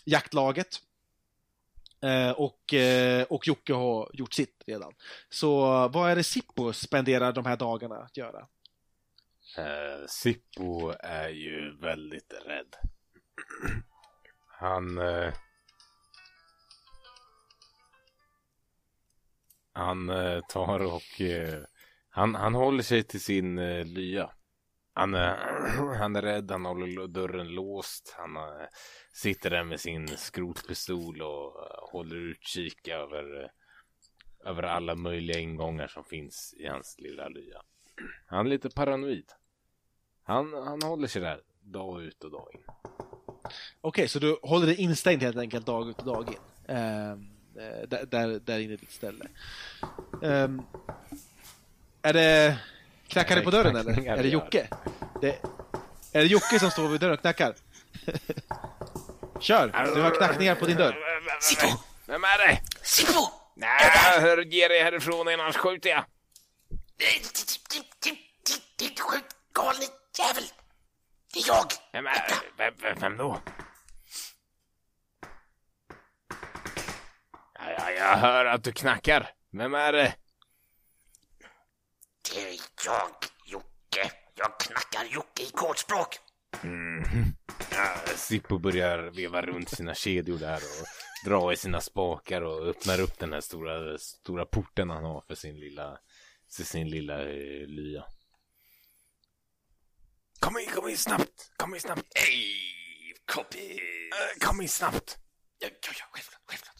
jaktlaget. 0.05 0.67
Eh, 2.01 2.31
och, 2.31 2.73
eh, 2.73 3.23
och 3.23 3.47
Jocke 3.47 3.73
har 3.73 4.09
gjort 4.13 4.33
sitt 4.33 4.63
redan. 4.67 4.93
Så 5.29 5.59
vad 5.87 6.11
är 6.11 6.15
det 6.15 6.23
Sippo 6.23 6.73
spenderar 6.73 7.31
de 7.33 7.45
här 7.45 7.57
dagarna 7.57 7.95
att 7.95 8.17
göra? 8.17 8.47
Eh, 9.57 10.05
Sippo 10.07 10.93
är 10.99 11.29
ju 11.29 11.77
väldigt 11.77 12.33
rädd. 12.45 12.75
Han... 14.47 14.97
Eh, 14.97 15.33
han 19.77 20.09
eh, 20.09 20.39
tar 20.49 20.79
och... 20.79 21.21
Eh, 21.21 21.63
han, 22.09 22.35
han 22.35 22.55
håller 22.55 22.83
sig 22.83 23.03
till 23.03 23.21
sin 23.21 23.57
eh, 23.57 23.85
lya. 23.85 24.31
Han, 24.93 25.15
eh, 25.15 25.33
han 25.99 26.15
är 26.15 26.21
rädd, 26.21 26.51
han 26.51 26.65
håller 26.65 27.07
dörren 27.07 27.47
låst. 27.47 28.15
Han 28.17 28.35
eh, 28.35 28.67
sitter 29.13 29.49
där 29.49 29.63
med 29.63 29.79
sin 29.79 30.07
skrotpistol 30.07 31.21
och 31.21 31.63
eh, 31.63 31.91
håller 31.91 32.15
utkik 32.15 32.87
över, 32.87 33.43
eh, 33.43 33.49
över 34.49 34.63
alla 34.63 34.95
möjliga 34.95 35.39
ingångar 35.39 35.87
som 35.87 36.03
finns 36.03 36.53
i 36.57 36.67
hans 36.67 36.95
lilla 36.99 37.27
lya. 37.27 37.61
Han 38.27 38.45
är 38.45 38.49
lite 38.49 38.69
paranoid. 38.69 39.31
Han, 40.23 40.53
han 40.53 40.81
håller 40.81 41.07
sig 41.07 41.21
där 41.21 41.41
dag 41.61 42.03
ut 42.03 42.23
och 42.23 42.31
dag 42.31 42.49
in. 42.53 42.61
Okej, 43.81 44.07
så 44.07 44.19
du 44.19 44.39
håller 44.41 44.65
dig 44.65 44.75
instängd 44.75 45.23
helt 45.23 45.37
enkelt 45.37 45.65
dag 45.65 45.89
ut 45.89 45.99
och 45.99 46.05
dag 46.05 46.27
in. 46.27 46.75
Eh, 46.75 47.36
där, 47.87 48.05
där, 48.05 48.39
där 48.39 48.59
inne 48.59 48.73
i 48.73 48.77
ditt 48.77 48.91
ställe. 48.91 49.25
Ehm, 50.23 50.61
är 52.01 52.13
det... 52.13 52.57
Knackar 53.07 53.35
det 53.35 53.41
på 53.41 53.51
dörren 53.51 53.75
eller? 53.75 54.07
Är 54.07 54.23
det. 54.23 54.29
Jocke? 54.29 54.67
Det, 55.21 55.39
är 56.11 56.21
det 56.21 56.25
Jocke 56.25 56.59
som 56.59 56.71
står 56.71 56.87
vid 56.87 57.01
dörren 57.01 57.13
och 57.13 57.21
knackar? 57.21 57.55
Kör! 59.39 59.91
Du 59.95 60.01
har 60.01 60.11
knackningar 60.11 60.55
på 60.55 60.65
din 60.65 60.77
dörr. 60.77 60.95
Sippo! 61.41 61.67
Vem 62.05 62.23
är 62.23 62.47
det? 62.47 62.61
Sippo! 62.81 63.21
Nej, 63.55 64.19
hör, 64.19 64.37
ge 64.37 64.67
dig 64.67 64.83
härifrån 64.83 65.27
annars 65.27 65.57
skjuter 65.57 65.89
jag. 65.89 66.05
galne 69.53 69.85
jävel! 70.19 70.43
Det 71.33 71.39
är 71.39 71.47
jag! 71.47 71.65
Vem, 71.91 72.07
är, 72.07 72.23
vem, 72.57 72.73
vem, 72.81 72.97
vem 72.99 73.17
då? 73.17 73.39
Ja, 77.77 77.91
ja, 77.91 77.91
jag 77.91 78.17
hör 78.17 78.45
att 78.45 78.63
du 78.63 78.71
knackar. 78.71 79.29
Vem 79.51 79.73
är 79.75 79.93
det? 79.93 80.15
Det 82.33 82.41
är 82.41 82.59
jag, 82.85 83.11
Jocke. 83.45 84.11
Jag 84.35 84.59
knackar 84.59 85.05
Jocke 85.05 85.43
i 85.43 85.49
kodspråk. 85.49 86.17
Mhm. 86.61 87.25
Ja, 87.71 87.95
Sippo 88.15 88.57
börjar 88.59 88.97
veva 88.97 89.41
runt 89.41 89.69
sina 89.69 89.95
kedjor 89.95 90.37
där 90.37 90.55
och 90.55 90.87
dra 91.29 91.53
i 91.53 91.57
sina 91.57 91.81
spakar 91.81 92.41
och 92.41 92.67
öppnar 92.67 92.99
upp 93.01 93.19
den 93.19 93.33
här 93.33 93.41
stora, 93.41 93.97
stora 93.97 94.45
porten 94.45 94.89
han 94.89 95.03
har 95.03 95.21
för 95.21 95.35
sin 95.35 95.59
lilla, 95.59 95.99
för 96.55 96.63
sin 96.63 96.89
lilla 96.89 97.21
eh, 97.21 97.67
lya. 97.67 98.05
Kom 100.39 100.57
in, 100.57 100.69
kom 100.69 100.89
in 100.89 100.97
snabbt! 100.97 101.51
Kom 101.57 101.75
in 101.75 101.81
snabbt! 101.81 102.05
Hej, 102.15 102.43
kompis! 103.25 103.61
Eh, 103.61 104.47
Kom 104.47 104.61
in 104.61 104.69
snabbt! 104.69 105.17
Ja, 105.59 105.67
ja, 105.71 105.91
ja, 105.99 106.05
självklart, 106.11 106.41
självklart. 106.45 106.76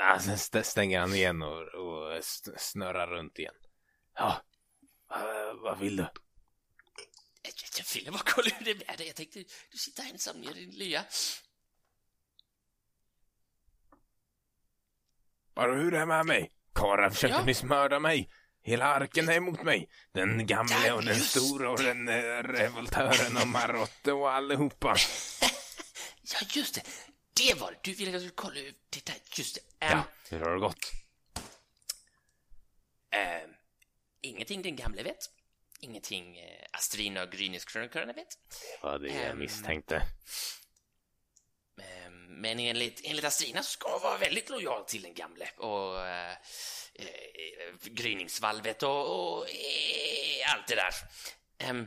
Ja, 0.00 0.18
sen 0.20 0.34
st- 0.34 0.62
stänger 0.64 1.00
han 1.00 1.14
igen 1.14 1.42
och, 1.42 1.62
och 1.62 2.24
snurrar 2.56 3.06
runt 3.06 3.38
igen. 3.38 3.54
Ja, 4.14 4.42
vad, 5.08 5.58
vad 5.60 5.78
vill 5.78 5.96
du? 5.96 6.06
Jag, 7.76 7.84
ville 7.94 8.10
bara 8.10 8.22
kolla 8.24 8.50
hur 8.58 8.64
det 8.64 8.90
är 8.90 8.96
dig. 8.96 9.06
Jag 9.06 9.16
tänkte, 9.16 9.44
du 9.70 9.78
sitter 9.78 10.02
ensam 10.12 10.42
i 10.42 10.46
din 10.52 10.70
lya. 10.70 11.04
Bara 15.54 15.74
hur 15.74 15.94
är 15.94 15.98
det 16.00 16.06
med 16.06 16.26
mig? 16.26 16.52
Kara 16.74 17.10
försöker 17.10 17.34
Ja. 17.34 17.44
nyss 17.44 17.62
mörda 17.62 17.98
mig. 17.98 18.30
Hela 18.62 18.84
arken 18.86 19.28
är 19.28 19.32
emot 19.36 19.62
mig. 19.62 19.88
Den 20.12 20.46
gamle 20.46 20.92
och 20.92 21.04
den 21.04 21.16
stora 21.20 21.70
och 21.70 21.82
den 21.82 22.08
eh, 22.08 22.42
revoltören 22.42 23.36
och 23.42 23.48
Marotte 23.48 24.12
och 24.12 24.30
allihopa. 24.32 24.96
Ja, 26.32 26.38
just 26.54 26.74
det. 26.74 26.82
Det 27.38 27.54
var 27.54 27.70
det. 27.72 27.78
Du 27.82 27.92
ville 27.92 28.10
att 28.16 28.22
jag 28.22 28.32
skulle 28.32 28.34
kolla 28.34 28.54
där. 29.04 29.14
Just 29.34 29.54
det. 29.54 29.86
Ehm, 29.86 29.98
Ja, 29.98 30.04
hur 30.30 30.40
har 30.40 30.54
det 30.54 30.60
gått? 30.60 30.90
ehm, 33.10 33.50
ingenting 34.20 34.62
den 34.62 34.76
gamle 34.76 35.02
vet. 35.02 35.30
Ingenting 35.80 36.38
eh, 36.38 36.64
Astrina 36.72 37.22
och 37.22 37.30
Gryniskrönikörerna 37.32 38.12
vet. 38.12 38.28
Det 38.50 38.86
var 38.86 38.98
det 38.98 39.08
jag 39.08 39.24
Ehm. 39.30 39.38
misstänkte. 39.38 40.02
Men 42.28 42.58
enligt, 42.60 43.00
enligt 43.04 43.24
Astrina 43.24 43.62
så 43.62 43.70
ska 43.70 43.92
hon 43.92 44.02
vara 44.02 44.18
väldigt 44.18 44.48
lojal 44.50 44.84
till 44.84 45.02
den 45.02 45.14
gamle 45.14 45.50
och 45.56 46.06
eh, 46.06 46.32
eh, 46.94 47.74
gryningsvalvet 47.82 48.82
och, 48.82 49.36
och 49.38 49.50
eh, 49.50 50.52
allt 50.54 50.66
det 50.68 50.74
där. 50.74 50.94
Ehm, 51.58 51.86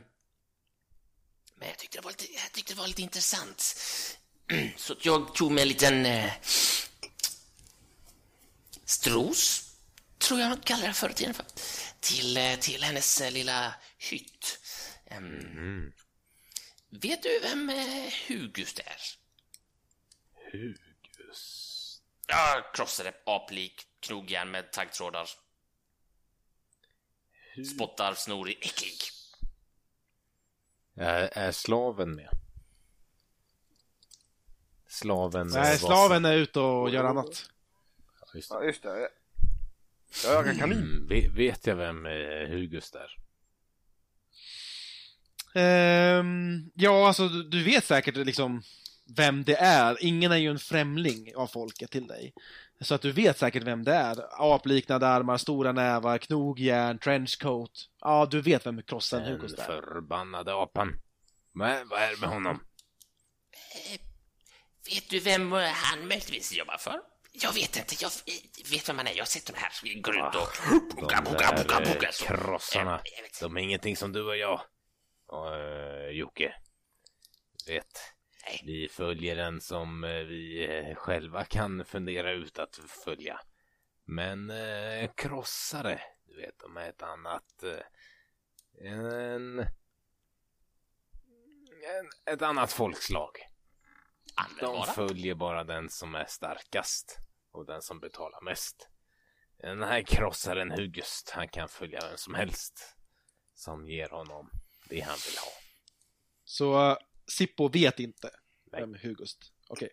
men 1.54 1.68
jag 1.68 1.78
tyckte 1.78 1.98
det 1.98 2.02
var 2.04 2.10
lite, 2.10 2.32
jag 2.32 2.52
tyckte 2.52 2.74
det 2.74 2.78
var 2.80 2.86
lite 2.86 3.02
intressant. 3.02 3.76
Så 4.76 4.94
jag 5.00 5.34
tog 5.34 5.52
mig 5.52 5.62
en 5.62 5.68
liten 5.68 6.06
eh, 6.06 6.32
stros, 8.84 9.70
tror 10.18 10.40
jag 10.40 10.48
man 10.48 10.60
kallar 10.60 10.86
det 10.86 10.92
förr 10.92 11.10
i 11.10 11.14
tiden 11.14 11.34
för, 11.34 11.44
till, 12.00 12.36
eh, 12.36 12.54
till 12.56 12.82
hennes 12.84 13.20
eh, 13.20 13.32
lilla 13.32 13.74
hytt. 13.98 14.58
Ehm, 15.06 15.24
Mm. 15.24 15.92
Vet 16.90 17.22
du 17.22 17.40
vem 17.40 17.70
eh, 17.70 18.12
Hugust 18.28 18.78
är? 18.78 18.96
Hugust. 20.52 22.02
Ja, 22.26 22.70
krossade 22.74 23.14
aplik, 23.26 23.86
knogjärn 24.00 24.50
med 24.50 24.72
taggtrådar. 24.72 25.28
Spottar, 27.74 28.14
snorig, 28.14 28.58
äcklig. 28.60 28.98
Är, 30.96 31.38
är 31.38 31.52
slaven 31.52 32.14
med? 32.14 32.28
Slaven... 34.92 35.46
Nej, 35.46 35.78
slaven 35.78 36.24
är 36.24 36.36
ute 36.36 36.60
och 36.60 36.90
gör 36.90 37.04
annat. 37.04 37.50
Ja, 38.20 38.26
just 38.34 38.50
det. 38.50 38.54
Ja, 38.56 38.64
just 38.64 38.82
det. 38.82 39.08
Jag 40.24 40.34
jagar 40.34 40.54
kanin. 40.54 40.78
Mm, 40.78 41.06
ve- 41.08 41.28
vet 41.28 41.66
jag 41.66 41.76
vem 41.76 42.06
eh, 42.06 42.48
Hugust 42.48 42.94
är? 42.94 43.16
Ehm, 45.54 46.70
ja, 46.74 47.06
alltså 47.08 47.28
du, 47.28 47.42
du 47.42 47.64
vet 47.64 47.84
säkert 47.84 48.16
liksom 48.16 48.62
vem 49.16 49.44
det 49.44 49.56
är. 49.56 49.96
Ingen 50.04 50.32
är 50.32 50.36
ju 50.36 50.50
en 50.50 50.58
främling 50.58 51.36
av 51.36 51.46
folket 51.46 51.90
till 51.90 52.06
dig. 52.06 52.34
Så 52.80 52.94
att 52.94 53.02
du 53.02 53.12
vet 53.12 53.38
säkert 53.38 53.62
vem 53.62 53.84
det 53.84 53.94
är. 53.94 54.16
Apliknande 54.54 55.06
armar, 55.08 55.36
stora 55.36 55.72
nävar, 55.72 56.18
knogjärn, 56.18 56.98
trenchcoat. 56.98 57.70
Ja, 58.00 58.26
du 58.30 58.40
vet 58.40 58.66
vem 58.66 58.82
krossen 58.82 59.22
Den 59.22 59.32
Hugust 59.32 59.58
är. 59.58 59.64
förbannade 59.64 60.54
apan. 60.54 60.92
Vad 61.52 61.88
vad 61.88 62.02
är 62.02 62.10
det 62.10 62.20
med 62.20 62.28
honom? 62.28 62.60
Eh, 64.88 64.94
vet 64.94 65.10
du 65.10 65.20
vem 65.20 65.52
eh, 65.52 65.68
han 65.68 65.98
möjligtvis 66.08 66.52
jobbar 66.52 66.78
för? 66.78 67.00
Jag 67.32 67.52
vet 67.52 67.76
inte, 67.76 67.94
jag 68.00 68.10
eh, 68.26 68.70
vet 68.70 68.88
vem 68.88 68.96
han 68.98 69.06
är. 69.06 69.10
Jag 69.12 69.18
har 69.18 69.26
sett 69.26 69.46
dem 69.46 69.56
här. 69.58 69.72
Vi 69.82 69.94
går 69.94 70.16
ut 70.16 70.34
och... 70.34 70.48
Boga, 70.96 71.16
De 71.16 71.24
boga, 71.24 71.52
boga, 71.56 71.80
boga. 71.80 72.08
eh, 72.08 72.12
så. 72.12 72.24
krossarna. 72.24 72.94
Eh. 72.94 73.00
De 73.40 73.56
är 73.56 73.60
ingenting 73.60 73.96
som 73.96 74.12
du 74.12 74.22
och 74.22 74.36
jag. 74.36 74.60
Och 75.26 75.52
uh, 75.52 76.10
Jocke. 76.10 76.54
Vet. 77.66 78.12
Nej. 78.46 78.62
Vi 78.66 78.88
följer 78.88 79.36
en 79.36 79.60
som 79.60 80.04
eh, 80.04 80.10
vi 80.10 80.64
eh, 80.64 80.94
själva 80.94 81.44
kan 81.44 81.84
fundera 81.84 82.32
ut 82.32 82.58
att 82.58 82.78
följa. 83.04 83.40
Men 84.04 84.50
eh, 84.50 85.10
krossare, 85.16 86.00
du 86.24 86.36
vet, 86.36 86.58
de 86.58 86.76
är 86.76 86.88
ett 86.88 87.02
annat... 87.02 87.62
Eh, 87.62 88.90
en, 88.90 89.58
en... 89.58 89.66
Ett 92.26 92.42
annat 92.42 92.72
folkslag. 92.72 93.30
De 94.60 94.86
följer 94.86 95.34
bara 95.34 95.64
den 95.64 95.90
som 95.90 96.14
är 96.14 96.24
starkast 96.24 97.18
och 97.52 97.66
den 97.66 97.82
som 97.82 98.00
betalar 98.00 98.40
mest. 98.44 98.88
Den 99.58 99.82
här 99.82 100.02
krossaren 100.02 100.70
Hugust, 100.70 101.30
han 101.30 101.48
kan 101.48 101.68
följa 101.68 102.00
vem 102.08 102.16
som 102.16 102.34
helst 102.34 102.96
som 103.54 103.88
ger 103.88 104.08
honom 104.08 104.50
det 104.88 105.00
han 105.00 105.16
vill 105.26 105.38
ha. 105.38 105.52
Så 106.44 106.90
uh, 106.90 106.96
Sippo 107.26 107.68
vet 107.68 108.00
inte 108.00 108.30
Nej. 108.72 108.80
vem 108.80 108.94
Hugust 109.02 109.52
Okej. 109.68 109.90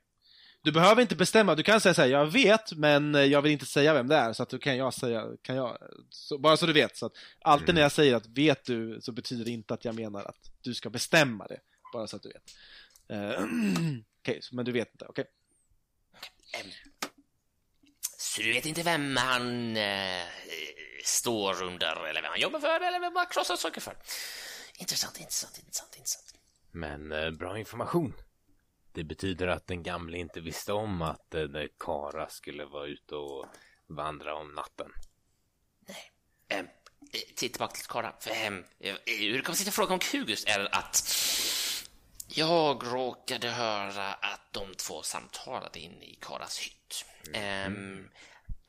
Du 0.62 0.71
behöver 0.71 1.02
inte 1.02 1.15
bestämma, 1.15 1.56
du 1.56 1.63
kan 1.63 1.82
säga 1.82 1.93
så 1.93 2.02
här, 2.02 2.10
jag 2.10 2.25
vet 2.25 2.73
men 2.73 3.15
eh, 3.15 3.23
jag 3.23 3.41
vill 3.41 3.52
inte 3.52 3.65
säga 3.65 3.93
vem 3.93 4.08
det 4.08 4.15
är, 4.15 4.34
så 4.34 4.43
att 4.43 4.49
då 4.49 4.58
kan 4.60 4.78
jag 4.78 4.93
säga, 4.93 5.28
kan 5.41 5.56
jag, 5.56 5.78
så, 6.10 6.38
bara 6.38 6.58
så 6.58 6.65
du 6.65 6.73
vet. 6.73 6.97
Så 6.97 7.06
att 7.06 7.12
alltid 7.41 7.69
Mm. 7.69 7.75
när 7.75 7.82
jag 7.82 7.91
säger 7.91 8.15
att 8.15 8.28
vet 8.28 8.65
du, 8.65 9.02
så 9.02 9.12
betyder 9.12 9.45
det 9.45 9.52
inte 9.52 9.73
att 9.73 9.86
jag 9.86 9.95
menar 9.95 10.25
att 10.25 10.52
du 10.62 10.73
ska 10.73 10.89
bestämma 10.89 11.47
det. 11.47 11.60
Bara 11.93 12.08
så 12.08 12.15
att 12.15 12.23
du 12.23 12.30
vet. 12.30 12.43
Eh, 13.10 13.45
Okej, 14.21 14.39
så- 14.41 14.55
men 14.55 14.65
du 14.65 14.71
vet 14.71 14.91
inte, 14.91 15.05
okej? 15.05 15.25
Ehm, 16.58 16.71
Så 18.17 18.41
du 18.41 18.53
vet 18.53 18.65
inte 18.65 18.84
vem 18.84 19.17
han 19.17 19.77
eh, 19.77 20.25
står 21.03 21.63
under, 21.63 22.05
eller 22.05 22.21
vem 22.21 22.32
han 22.32 22.39
jobbar 22.39 22.60
för, 22.60 22.79
eller 22.82 22.99
vem 22.99 23.15
han 23.15 23.25
krossar 23.27 23.55
saker 23.55 23.82
för? 23.82 23.97
Intressant, 24.77 25.19
intressant, 25.19 25.58
intressant, 25.60 25.95
intressant. 25.95 26.34
Men 26.71 27.12
eh, 27.12 27.32
bra 27.32 27.60
information. 27.60 28.13
Det 28.93 29.03
betyder 29.03 29.47
att 29.47 29.67
den 29.67 29.84
gamle 29.84 30.17
inte 30.17 30.39
visste 30.41 30.73
om 30.73 31.01
att 31.01 31.34
eh, 31.34 31.43
Kara 31.79 32.29
skulle 32.29 32.65
vara 32.65 32.88
ute 32.88 33.15
och 33.15 33.45
vandra 33.88 34.36
om 34.36 34.51
natten. 34.55 34.91
Ehm, 36.49 36.65
eh, 37.13 37.36
tillbaka 37.36 37.73
till 37.75 37.86
Kara. 37.88 38.15
För, 38.19 38.32
ehm, 38.32 38.63
eh, 38.79 38.95
hur 39.05 39.38
det 39.38 39.41
kommer 39.41 39.55
sig 39.55 39.63
att 39.63 39.67
jag 39.67 39.73
frågar 39.73 39.93
om 39.93 39.99
Hugust 40.12 40.47
är 40.47 40.75
att 40.75 40.95
jag 42.30 42.94
råkade 42.94 43.50
höra 43.50 44.13
att 44.13 44.42
de 44.54 44.76
två 44.76 45.04
samtalade 45.04 45.80
inne 45.80 46.06
i 46.06 46.18
Karas 46.22 46.60
hytt. 46.60 47.06
Ehm, 47.34 48.10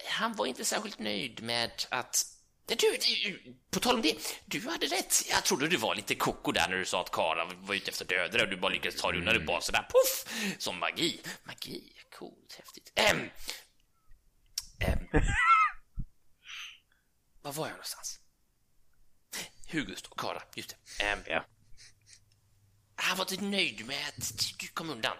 han 0.05 0.33
var 0.33 0.47
inte 0.47 0.65
särskilt 0.65 0.99
nöjd 0.99 1.43
med 1.43 1.71
att 1.91 2.27
du, 2.67 2.77
du, 2.77 3.57
på 3.71 3.81
tal 3.81 3.95
om 3.95 4.03
det, 4.03 4.17
du 4.47 4.69
hade 4.69 4.87
rätt. 4.87 5.15
Jag 5.31 5.45
trodde 5.45 5.69
du 5.69 5.77
var 5.77 5.95
lite 5.95 6.15
koko 6.15 6.53
där 6.53 6.69
när 6.69 6.77
du 6.77 6.85
sa 6.85 7.01
att 7.01 7.11
Kara 7.11 7.45
var 7.45 7.75
ute 7.75 7.91
efter 7.91 8.05
att 8.05 8.09
döda 8.09 8.29
dig 8.33 8.43
och 8.43 8.49
du 8.51 8.57
bara 8.57 8.73
lyckades 8.73 9.01
ta 9.01 9.11
dig 9.11 9.19
undan. 9.21 9.35
Du 9.35 9.45
bara 9.45 9.61
sådär 9.61 9.83
poff! 9.91 10.35
Som 10.59 10.79
magi. 10.79 11.21
Magi, 11.45 11.93
coolt, 12.19 12.55
häftigt. 12.59 12.93
Ehm, 12.95 13.31
ehm, 14.81 14.99
var 17.43 17.53
var 17.53 17.67
jag 17.67 17.73
någonstans? 17.73 18.21
Hugust 19.73 20.07
och 20.07 20.19
Kara, 20.21 20.43
just 20.55 20.77
det. 20.99 21.05
Ehm, 21.05 21.19
Ja. 21.27 21.45
Han 23.01 23.17
var 23.17 23.33
inte 23.33 23.45
nöjd 23.45 23.87
med 23.87 24.09
att 24.09 24.59
du 24.59 24.69
kom 24.69 24.91
undan. 24.91 25.17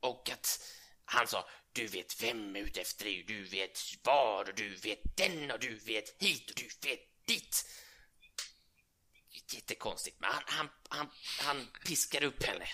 Och 0.00 0.30
att 0.30 0.60
han 1.04 1.26
sa, 1.26 1.48
du 1.72 1.86
vet 1.86 2.22
vem 2.22 2.56
är 2.56 2.60
ute 2.60 2.80
efter 2.80 3.04
dig, 3.04 3.22
du 3.22 3.44
vet 3.44 3.78
var, 4.02 4.48
och 4.48 4.54
du 4.54 4.74
vet 4.74 5.16
den, 5.16 5.50
och 5.50 5.60
du 5.60 5.74
vet 5.74 6.22
hit, 6.22 6.50
och 6.50 6.56
du 6.56 6.88
vet 6.88 7.26
dit. 7.26 7.66
Jättekonstigt, 9.50 10.20
men 10.20 10.30
han, 10.32 10.42
han, 10.46 10.68
han, 10.88 11.10
han 11.40 11.68
piskade 11.84 12.26
upp 12.26 12.42
henne 12.42 12.68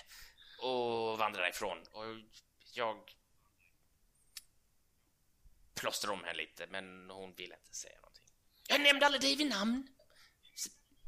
och 0.61 1.17
vandrade 1.17 1.49
ifrån. 1.49 1.77
Och 1.91 2.05
jag 2.73 3.15
plåstrade 5.75 6.13
om 6.13 6.23
henne 6.23 6.37
lite, 6.37 6.67
men 6.67 7.09
hon 7.09 7.33
ville 7.33 7.55
inte 7.55 7.77
säga 7.77 7.95
någonting. 7.95 8.23
Jag 8.67 8.81
nämnde 8.81 9.05
aldrig 9.05 9.21
dig 9.21 9.35
vid 9.35 9.49
namn. 9.49 9.87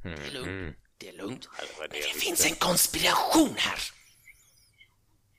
Det 0.04 0.10
är 0.10 0.32
lugnt. 0.32 0.78
Det 1.02 1.10
är 1.10 1.14
lugnt. 1.14 1.50
Men 1.80 1.90
det 1.90 2.20
finns 2.20 2.46
en 2.46 2.56
konspiration 2.56 3.56
här. 3.58 3.80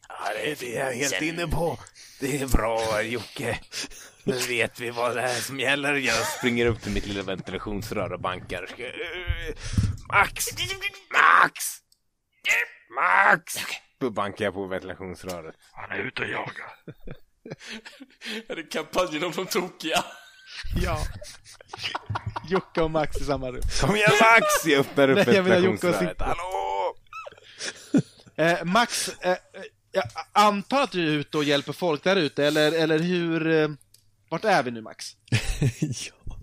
Ja, 0.09 0.33
det, 0.35 0.61
det 0.61 0.77
är 0.77 0.87
jag 0.87 0.95
helt 0.95 1.15
Sen- 1.15 1.25
inne 1.25 1.47
på. 1.49 1.79
Det 2.21 2.37
är 2.41 2.47
bra 2.47 3.03
Jocke. 3.03 3.59
Nu 4.25 4.39
vet 4.39 4.81
vi 4.81 4.91
vad 4.91 5.17
det 5.17 5.23
är 5.23 5.41
som 5.41 5.61
gäller. 5.61 5.95
Jag 5.95 6.27
springer 6.27 6.67
upp 6.67 6.83
till 6.83 6.93
mitt 6.93 7.07
lilla 7.07 7.23
ventilationsrör 7.23 8.13
och 8.13 8.21
bankar. 8.21 8.69
Max! 10.09 10.47
Max! 11.13 11.65
Max! 12.95 13.55
Då 13.99 14.11
bankar 14.11 14.45
jag 14.45 14.55
på 14.55 14.67
ventilationsröret. 14.67 15.55
Han 15.73 15.91
är 15.91 15.99
ute 15.99 16.23
och 16.23 16.29
jagar. 16.29 16.73
Är 18.49 18.57
det 18.57 18.63
kampanjen 18.63 19.25
om 19.25 19.33
de 19.33 19.47
tokiga? 19.47 20.05
Ja. 20.83 20.99
Jocke 22.49 22.81
och 22.81 22.91
Max 22.91 23.17
i 23.17 23.25
samma 23.25 23.51
rum. 23.51 23.63
Kom 23.81 23.97
igen 23.97 24.11
Max! 24.21 24.67
Jag 24.67 24.81
öppnar 24.81 25.09
upp 25.09 25.27
Nej, 25.27 25.37
jag 25.37 25.43
vill 25.43 25.53
ha 25.53 25.61
Jocke 25.61 25.89
och. 25.89 25.95
Hallå! 26.19 26.95
Eh, 28.37 28.65
Max, 28.65 29.09
eh, 29.21 29.31
eh, 29.31 29.37
jag 29.93 30.05
antar 30.33 30.83
att 30.83 30.91
du 30.91 31.09
är 31.09 31.13
ute 31.13 31.37
och 31.37 31.45
hjälper 31.45 31.73
folk 31.73 32.05
där 32.05 32.17
ute, 32.17 32.47
eller, 32.47 32.73
eller 32.73 32.99
hur? 32.99 33.63
Eh, 33.63 33.69
vart 34.29 34.45
är 34.45 34.63
vi 34.63 34.71
nu 34.71 34.81
Max? 34.81 35.07
ja. 35.81 36.37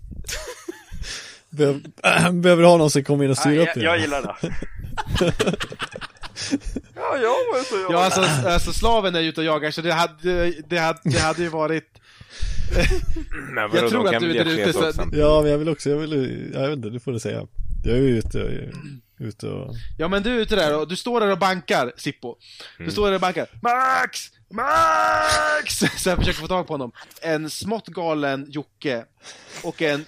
Behöver, 1.49 2.31
behöver 2.31 2.63
ha 2.63 2.77
någon 2.77 2.91
som 2.91 3.03
kommer 3.03 3.25
in 3.25 3.31
och 3.31 3.37
styr 3.37 3.49
Nej, 3.49 3.59
upp 3.59 3.67
jag, 3.67 3.77
det. 3.77 3.83
jag 3.85 3.99
gillar 3.99 4.21
det. 4.21 4.35
ja, 6.95 7.17
jag 7.17 7.29
var 7.29 7.87
och 7.87 7.93
Ja, 7.93 8.03
alltså, 8.05 8.21
alltså 8.49 8.73
slaven 8.73 9.15
är 9.15 9.21
ute 9.21 9.41
och 9.41 9.45
jagar, 9.45 9.71
så 9.71 9.81
det 9.81 9.93
hade, 9.93 10.51
det 10.51 10.77
hade, 10.77 10.99
det 11.03 11.19
hade 11.19 11.41
ju 11.41 11.49
varit... 11.49 11.98
Men 13.53 13.69
Jag 13.73 13.89
tror 13.89 14.15
att 14.15 14.21
du 14.21 14.37
är 14.37 14.45
ute, 14.45 14.73
så-. 14.73 15.09
Ja, 15.11 15.41
men 15.41 15.51
jag 15.51 15.57
vill 15.57 15.69
också, 15.69 15.89
jag 15.89 15.97
vill, 15.97 16.51
jag 16.53 16.61
vet 16.61 16.77
inte, 16.77 16.89
det 16.89 16.99
får 16.99 17.11
du 17.11 17.19
säga. 17.19 17.47
Jag 17.83 17.97
är 17.97 18.01
ju 18.01 18.17
ute, 18.17 18.37
jag 18.37 18.47
är 18.47 18.71
ute 19.19 19.47
och... 19.47 19.75
Ja 19.97 20.07
men 20.07 20.23
du 20.23 20.29
är 20.29 20.39
ute 20.39 20.55
där 20.55 20.77
och 20.79 20.87
du 20.87 20.95
står 20.95 21.19
där 21.19 21.31
och 21.31 21.39
bankar, 21.39 21.91
Sippo. 21.97 22.35
Du 22.77 22.91
står 22.91 23.07
där 23.07 23.15
och 23.15 23.21
bankar. 23.21 23.47
Max! 23.61 24.19
Max! 24.51 25.79
Så 26.03 26.09
jag 26.09 26.17
försöker 26.17 26.39
få 26.39 26.47
tag 26.47 26.67
på 26.67 26.73
honom. 26.73 26.91
En 27.21 27.49
smått 27.49 27.87
galen 27.87 28.45
Jocke 28.49 29.05
och 29.63 29.81
en 29.81 30.05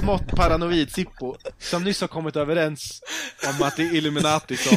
smått 0.00 0.26
paranoid 0.26 0.92
Sippo 0.92 1.36
som 1.58 1.84
nyss 1.84 2.00
har 2.00 2.08
kommit 2.08 2.36
överens 2.36 3.02
om 3.48 3.62
att 3.66 3.76
det 3.76 3.82
är 3.82 3.94
Illuminati 3.94 4.56
som, 4.56 4.76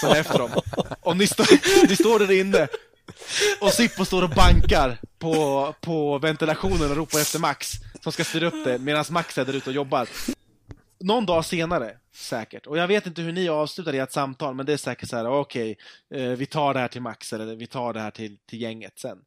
som 0.00 0.08
är 0.08 0.20
efter 0.20 0.38
dem. 0.38 0.50
Och 1.00 1.16
ni, 1.16 1.26
står 1.26 1.86
ni 1.88 1.96
står 1.96 2.18
där 2.18 2.32
inne 2.32 2.68
och 3.60 3.72
Sippo 3.72 4.04
står 4.04 4.22
och 4.22 4.30
bankar 4.30 4.98
på, 5.18 5.74
på 5.80 6.18
ventilationen 6.18 6.90
och 6.90 6.96
ropar 6.96 7.18
efter 7.18 7.38
Max 7.38 7.72
som 8.00 8.12
ska 8.12 8.24
styra 8.24 8.46
upp 8.46 8.64
det 8.64 8.78
medan 8.78 9.04
Max 9.10 9.38
är 9.38 9.44
där 9.44 9.52
ute 9.52 9.70
och 9.70 9.76
jobbar 9.76 10.08
någon 11.00 11.26
dag 11.26 11.44
senare, 11.44 11.98
säkert. 12.12 12.66
Och 12.66 12.78
jag 12.78 12.88
vet 12.88 13.06
inte 13.06 13.22
hur 13.22 13.32
ni 13.32 13.48
avslutar 13.48 13.92
ert 13.92 14.12
samtal, 14.12 14.54
men 14.54 14.66
det 14.66 14.72
är 14.72 14.76
säkert 14.76 15.08
så 15.08 15.16
här, 15.16 15.26
okej, 15.26 15.76
eh, 16.14 16.30
vi 16.30 16.46
tar 16.46 16.74
det 16.74 16.80
här 16.80 16.88
till 16.88 17.02
Max, 17.02 17.32
eller 17.32 17.56
vi 17.56 17.66
tar 17.66 17.92
det 17.92 18.00
här 18.00 18.10
till, 18.10 18.38
till 18.46 18.60
gänget 18.60 18.98
sen. 18.98 19.18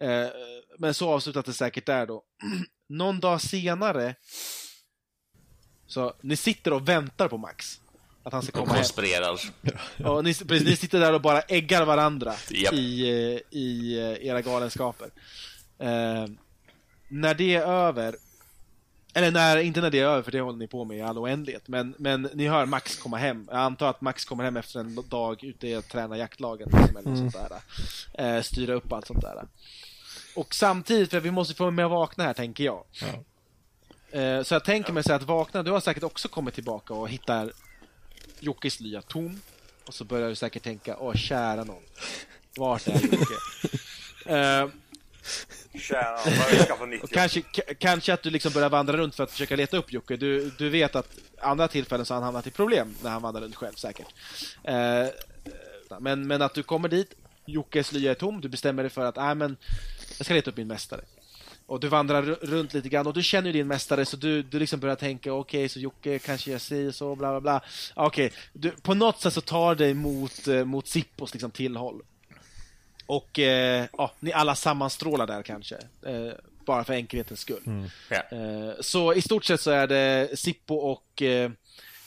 Eh, 0.00 0.28
men 0.78 0.94
så 0.94 1.10
avslutas 1.10 1.44
det 1.44 1.52
säkert 1.52 1.86
där 1.86 2.06
då. 2.06 2.22
någon 2.88 3.20
dag 3.20 3.40
senare, 3.40 4.14
så 5.86 6.14
ni 6.20 6.36
sitter 6.36 6.72
och 6.72 6.88
väntar 6.88 7.28
på 7.28 7.38
Max. 7.38 7.80
Att 8.24 8.32
han 8.32 8.42
ska 8.42 8.52
komma 8.52 8.66
hem. 8.66 8.76
konspirerar. 8.76 9.40
Och 10.04 10.24
ni, 10.24 10.34
precis, 10.34 10.68
ni 10.68 10.76
sitter 10.76 11.00
där 11.00 11.12
och 11.12 11.20
bara 11.20 11.40
äggar 11.40 11.84
varandra 11.84 12.34
Japp. 12.50 12.74
i, 12.74 13.08
eh, 13.08 13.58
i 13.58 13.98
eh, 13.98 14.26
era 14.28 14.42
galenskaper. 14.42 15.10
Eh, 15.78 16.26
när 17.08 17.34
det 17.34 17.54
är 17.54 17.62
över, 17.62 18.16
eller 19.14 19.30
när, 19.30 19.56
inte 19.56 19.80
när 19.80 19.90
det 19.90 19.98
är 19.98 20.06
över, 20.06 20.22
för 20.22 20.32
det 20.32 20.40
håller 20.40 20.58
ni 20.58 20.66
på 20.66 20.84
med 20.84 20.98
i 20.98 21.02
all 21.02 21.18
oändlighet, 21.18 21.68
men, 21.68 21.94
men 21.98 22.28
ni 22.34 22.48
hör 22.48 22.66
Max 22.66 22.96
komma 22.96 23.16
hem. 23.16 23.48
Jag 23.50 23.60
antar 23.60 23.90
att 23.90 24.00
Max 24.00 24.24
kommer 24.24 24.44
hem 24.44 24.56
efter 24.56 24.80
en 24.80 24.98
dag 25.08 25.44
ute 25.44 25.76
och 25.76 25.88
träna 25.88 26.18
jaktlagen, 26.18 26.68
liksom, 26.72 26.96
eller 26.96 27.16
sånt 27.16 27.36
där. 28.14 28.36
Eh, 28.36 28.42
styra 28.42 28.74
upp 28.74 28.92
allt 28.92 29.06
sånt 29.06 29.20
där. 29.20 29.44
Och 30.36 30.54
samtidigt, 30.54 31.10
för 31.10 31.20
vi 31.20 31.30
måste 31.30 31.54
få 31.54 31.70
med 31.70 31.84
att 31.84 31.90
vakna 31.90 32.24
här, 32.24 32.34
tänker 32.34 32.64
jag. 32.64 32.84
Eh, 34.10 34.42
så 34.42 34.54
jag 34.54 34.64
tänker 34.64 34.92
mig 34.92 35.02
så 35.02 35.12
att 35.12 35.22
vakna, 35.22 35.62
du 35.62 35.70
har 35.70 35.80
säkert 35.80 36.02
också 36.02 36.28
kommit 36.28 36.54
tillbaka 36.54 36.94
och 36.94 37.08
hittar 37.08 37.52
Jockes 38.40 38.80
lya 38.80 39.02
tom. 39.02 39.40
Och 39.86 39.94
så 39.94 40.04
börjar 40.04 40.28
du 40.28 40.34
säkert 40.34 40.62
tänka, 40.62 40.96
åh 40.96 41.14
kära 41.14 41.64
någon. 41.64 41.82
Vart 42.56 42.86
är 42.86 42.92
Jocke? 42.92 43.34
Eh, 44.26 44.68
Tjena, 45.80 46.18
vad 46.24 46.52
jag 46.52 46.64
ska 46.64 46.76
få 46.76 46.86
nytt 46.86 47.02
och 47.02 47.12
jobb. 47.12 47.14
kanske, 47.14 47.42
kanske 47.78 48.14
att 48.14 48.22
du 48.22 48.30
liksom 48.30 48.52
börjar 48.52 48.68
vandra 48.68 48.96
runt 48.96 49.14
för 49.14 49.24
att 49.24 49.30
försöka 49.30 49.56
leta 49.56 49.76
upp 49.76 49.92
Jocke. 49.92 50.16
Du, 50.16 50.50
du 50.58 50.68
vet 50.68 50.96
att 50.96 51.18
andra 51.40 51.68
tillfällen 51.68 52.06
så 52.06 52.14
har 52.14 52.16
han 52.16 52.24
hamnat 52.24 52.46
i 52.46 52.50
problem 52.50 52.94
när 53.02 53.10
han 53.10 53.22
vandrar 53.22 53.42
runt 53.42 53.56
själv 53.56 53.74
säkert. 53.74 54.06
Eh, 54.62 55.06
men, 56.00 56.26
men 56.26 56.42
att 56.42 56.54
du 56.54 56.62
kommer 56.62 56.88
dit, 56.88 57.14
Jockes 57.44 57.92
lya 57.92 58.10
är 58.10 58.14
tom, 58.14 58.40
du 58.40 58.48
bestämmer 58.48 58.82
dig 58.82 58.90
för 58.90 59.04
att 59.04 59.16
äh, 59.16 59.34
men 59.34 59.56
jag 60.18 60.24
ska 60.24 60.34
leta 60.34 60.50
upp 60.50 60.56
min 60.56 60.68
mästare. 60.68 61.00
Och 61.66 61.80
du 61.80 61.88
vandrar 61.88 62.22
ru- 62.22 62.38
runt 62.42 62.74
lite 62.74 62.88
grann 62.88 63.06
och 63.06 63.12
du 63.14 63.22
känner 63.22 63.46
ju 63.46 63.52
din 63.52 63.66
mästare 63.66 64.04
så 64.04 64.16
du, 64.16 64.42
du 64.42 64.58
liksom 64.58 64.80
börjar 64.80 64.96
tänka 64.96 65.32
okej, 65.32 65.68
så 65.68 65.80
Jocke 65.80 66.18
kanske 66.18 66.50
gör 66.50 66.58
si 66.58 66.92
så, 66.92 67.14
bla 67.16 67.30
bla 67.30 67.40
bla. 67.40 67.60
Okej, 67.94 68.32
du, 68.52 68.70
på 68.70 68.94
något 68.94 69.20
sätt 69.20 69.32
så 69.32 69.40
tar 69.40 69.74
dig 69.74 69.94
mot, 69.94 70.48
eh, 70.48 70.64
mot 70.64 70.88
Sippos 70.88 71.32
liksom 71.32 71.50
tillhåll. 71.50 72.02
Och 73.06 73.38
eh, 73.38 73.86
ja, 73.98 74.12
ni 74.20 74.32
alla 74.32 74.54
sammanstrålar 74.54 75.26
där 75.26 75.42
kanske. 75.42 75.76
Eh, 76.06 76.32
bara 76.66 76.84
för 76.84 76.94
enkelhetens 76.94 77.40
skull. 77.40 77.62
Ja. 78.08 78.16
Eh, 78.16 78.72
så 78.80 79.14
i 79.14 79.22
stort 79.22 79.44
sett 79.44 79.60
så 79.60 79.70
är 79.70 79.86
det 79.86 80.38
Sippo 80.38 80.74
och, 80.74 81.22
eh, 81.22 81.50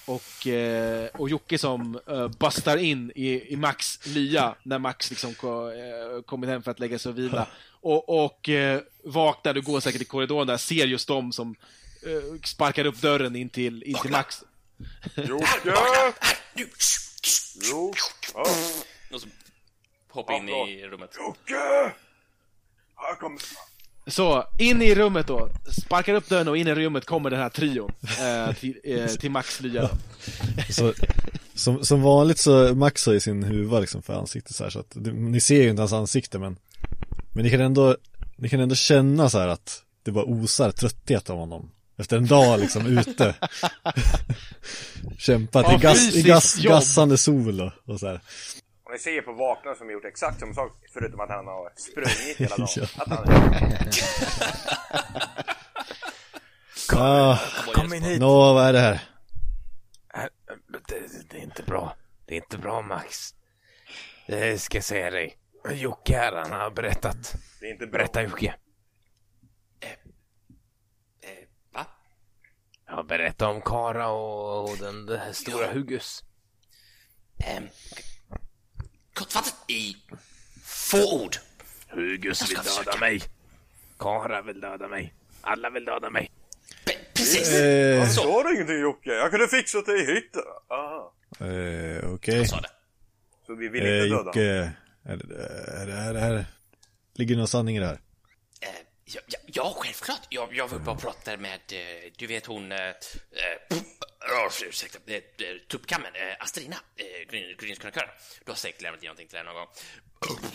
och, 0.07 0.47
eh, 0.47 1.07
och 1.13 1.29
Jocke 1.29 1.57
som 1.57 1.99
eh, 2.07 2.27
bustar 2.27 2.77
in 2.77 3.11
i, 3.15 3.53
i 3.53 3.55
Max 3.55 4.05
lya 4.05 4.55
när 4.63 4.79
Max 4.79 5.09
liksom 5.09 5.33
ko, 5.33 5.69
eh, 5.69 6.21
kommit 6.21 6.49
hem 6.49 6.63
för 6.63 6.71
att 6.71 6.79
lägga 6.79 6.99
sig 6.99 7.09
och 7.09 7.17
vila. 7.17 7.47
Och, 7.81 8.25
och 8.25 8.49
eh, 8.49 8.81
vaknar, 9.03 9.53
du 9.53 9.61
går 9.61 9.79
säkert 9.79 10.01
i 10.01 10.05
korridoren 10.05 10.47
där, 10.47 10.57
ser 10.57 10.85
just 10.85 11.07
dem 11.07 11.31
som 11.31 11.55
eh, 12.05 12.41
sparkar 12.43 12.85
upp 12.85 13.01
dörren 13.01 13.35
in 13.35 13.49
till, 13.49 13.83
in 13.83 13.95
till 13.95 14.11
Max. 14.11 14.43
Jocke! 15.15 15.45
Här, 15.45 16.13
nu! 16.53 16.69
Jo. 17.71 17.93
Ja. 18.33 18.45
Och 19.11 19.21
så 19.21 19.27
hoppa 20.09 20.33
in 20.33 20.49
i 20.49 20.87
rummet. 20.87 21.11
Jocke! 21.17 21.93
Här 22.95 23.15
kommer... 23.19 23.41
Så, 24.07 24.43
in 24.57 24.81
i 24.81 24.95
rummet 24.95 25.27
då. 25.27 25.49
Sparkar 25.81 26.13
upp 26.13 26.29
dörren 26.29 26.47
och 26.47 26.57
in 26.57 26.67
i 26.67 26.75
rummet 26.75 27.05
kommer 27.05 27.29
den 27.29 27.39
här 27.39 27.49
trion. 27.49 27.91
Eh, 28.01 28.55
till, 28.55 28.79
eh, 28.83 29.07
till 29.07 29.31
Max 29.31 29.61
lya. 29.61 29.89
Så, 30.69 30.93
som, 31.55 31.85
som 31.85 32.01
vanligt 32.01 32.37
så 32.37 32.75
Max 32.75 33.05
har 33.05 33.13
ju 33.13 33.19
sin 33.19 33.43
huva 33.43 33.79
liksom 33.79 34.01
för 34.01 34.13
ansiktet 34.13 34.55
så 34.55 34.63
här 34.63 34.71
så 34.71 34.79
att 34.79 34.95
ni 35.13 35.39
ser 35.39 35.63
ju 35.63 35.69
inte 35.69 35.81
hans 35.81 35.93
ansikte 35.93 36.39
men 36.39 36.57
Men 37.33 37.43
ni 37.43 37.49
kan 37.51 37.61
ändå 37.61 37.97
Ni 38.37 38.49
kan 38.49 38.59
ändå 38.59 38.75
känna 38.75 39.29
så 39.29 39.37
att 39.37 39.81
det 40.03 40.11
bara 40.11 40.25
osar 40.25 40.71
trötthet 40.71 41.29
av 41.29 41.37
honom 41.37 41.71
Efter 41.97 42.17
en 42.17 42.27
dag 42.27 42.59
liksom 42.59 42.85
ute 42.85 43.35
Kämpat 45.17 45.65
Ja, 45.69 45.77
i, 45.77 45.81
gas, 45.81 46.15
i 46.15 46.21
gas, 46.21 46.57
jobb. 46.59 46.73
gassande 46.73 47.17
sol 47.17 47.61
och, 47.61 47.71
och 47.85 47.99
så 47.99 48.07
här. 48.07 48.21
Och 48.88 48.93
ni 48.93 49.00
ser 49.00 49.21
på 49.21 49.34
vakna 49.34 49.76
som 49.76 49.91
gjort 49.91 50.06
exakt 50.06 50.39
samma 50.39 50.54
sak 50.54 50.71
förutom 50.93 51.19
att 51.19 51.30
han 51.30 51.47
har 51.47 51.73
sprungit 51.76 52.38
hela 52.38 52.58
dagen. 52.58 52.67
Ja. 52.76 52.88
Att 52.97 53.10
han... 53.10 53.28
ah, 57.00 57.39
Kom 57.73 57.93
in 57.93 58.04
hit. 58.04 58.19
Nå, 58.21 58.54
vad 58.54 58.65
är 58.67 58.73
det 58.73 58.80
här? 58.80 59.10
Äh, 60.13 60.23
Det, 60.88 61.30
det 61.30 61.38
är 61.38 61.41
inte 61.43 61.63
bra. 61.63 61.95
Det 62.26 62.34
är 62.34 62.38
inte 62.38 62.58
bra 62.58 62.82
Max. 62.82 63.36
Det 64.28 64.62
ska 64.62 64.78
jag 64.78 64.84
säga 64.84 65.10
dig. 65.12 65.38
Jocke 65.71 66.17
här, 66.17 66.32
han 66.34 66.52
har 66.52 66.71
berättat. 66.71 67.36
Det 67.60 67.65
är 67.67 67.71
inte 67.71 67.88
bra. 67.88 67.97
Berätta 67.97 68.21
Jocke. 68.23 68.56
Eh, 69.80 69.97
va? 71.73 71.86
Ja, 72.88 73.04
berätta 73.04 73.47
om 73.47 73.62
Kara 73.62 74.10
och, 74.10 74.69
och 74.69 74.78
den, 74.78 75.06
det 75.06 75.17
här 75.17 75.32
stora 75.34 75.67
Hugus. 75.67 76.23
Eh, 77.38 77.63
kortfattat 79.17 79.56
i 79.67 79.97
få 80.65 81.23
ord. 81.23 81.36
Hugus 81.88 82.41
vill 82.49 82.56
döda 82.58 82.63
försöka. 82.69 82.97
mig. 82.99 83.21
Kara 83.99 84.41
vill 84.41 84.62
döda 84.62 84.88
mig. 84.88 85.13
Alla 85.41 85.69
vill 85.69 85.86
döda 85.86 86.10
mig. 86.10 86.32
Pre- 86.86 87.13
precis. 87.13 87.53
Eh, 87.53 88.08
Så. 88.10 88.21
Sa 88.21 88.43
du 88.43 88.53
ingenting 88.56 88.80
Jocke? 88.80 89.10
Jag 89.10 89.32
kunde 89.32 89.47
fixat 89.47 89.86
det 89.86 89.97
i 90.01 90.06
hytten. 90.06 90.41
Aha. 90.69 91.13
eh, 91.39 92.13
okej 92.13 92.36
Jag 92.38 92.49
sa 92.49 92.62
det. 92.62 92.69
Så 93.45 93.56
vi 93.56 93.67
vill 93.69 93.86
eh, 93.86 93.91
inte 93.91 94.06
döda 94.15 94.25
Jocke 94.25 94.41
är, 95.03 95.17
det- 95.17 95.36
är, 95.82 95.86
det- 95.86 95.93
är, 95.93 96.13
det 96.13 96.19
här 96.19 96.45
Ligger 97.15 97.36
det 97.36 97.39
någon 97.39 97.47
sanning 97.47 97.77
i 97.77 97.80
det 97.80 97.86
här? 97.86 97.99
Eh, 98.62 98.69
ja, 99.06 99.21
ja, 99.27 99.39
ja, 99.45 99.73
självklart. 99.77 100.21
Jag, 100.30 100.56
jag 100.56 100.67
var 100.67 100.77
uppe 100.77 100.89
och 100.89 101.01
pratade 101.01 101.38
med, 101.38 101.60
eh, 101.71 102.12
du 102.17 102.27
vet 102.27 102.45
hon, 102.45 102.71
eh, 102.71 102.80
eh, 102.80 102.93
oh, 104.29 104.67
ursäkta, 104.67 104.99
eh, 105.05 105.15
eh, 105.15 105.57
tuppkammen, 105.67 106.15
eh, 106.15 106.35
Astrina, 106.39 106.75
eh, 106.95 107.29
gryn, 107.29 107.57
grynskrönikören. 107.57 108.09
Du 108.45 108.51
har 108.51 108.55
säkert 108.55 108.81
lämnat 108.81 109.03
in 109.03 109.07
någonting 109.07 109.27
till 109.27 109.37
henne 109.37 109.53
någon 109.53 109.65
gång. 109.65 109.73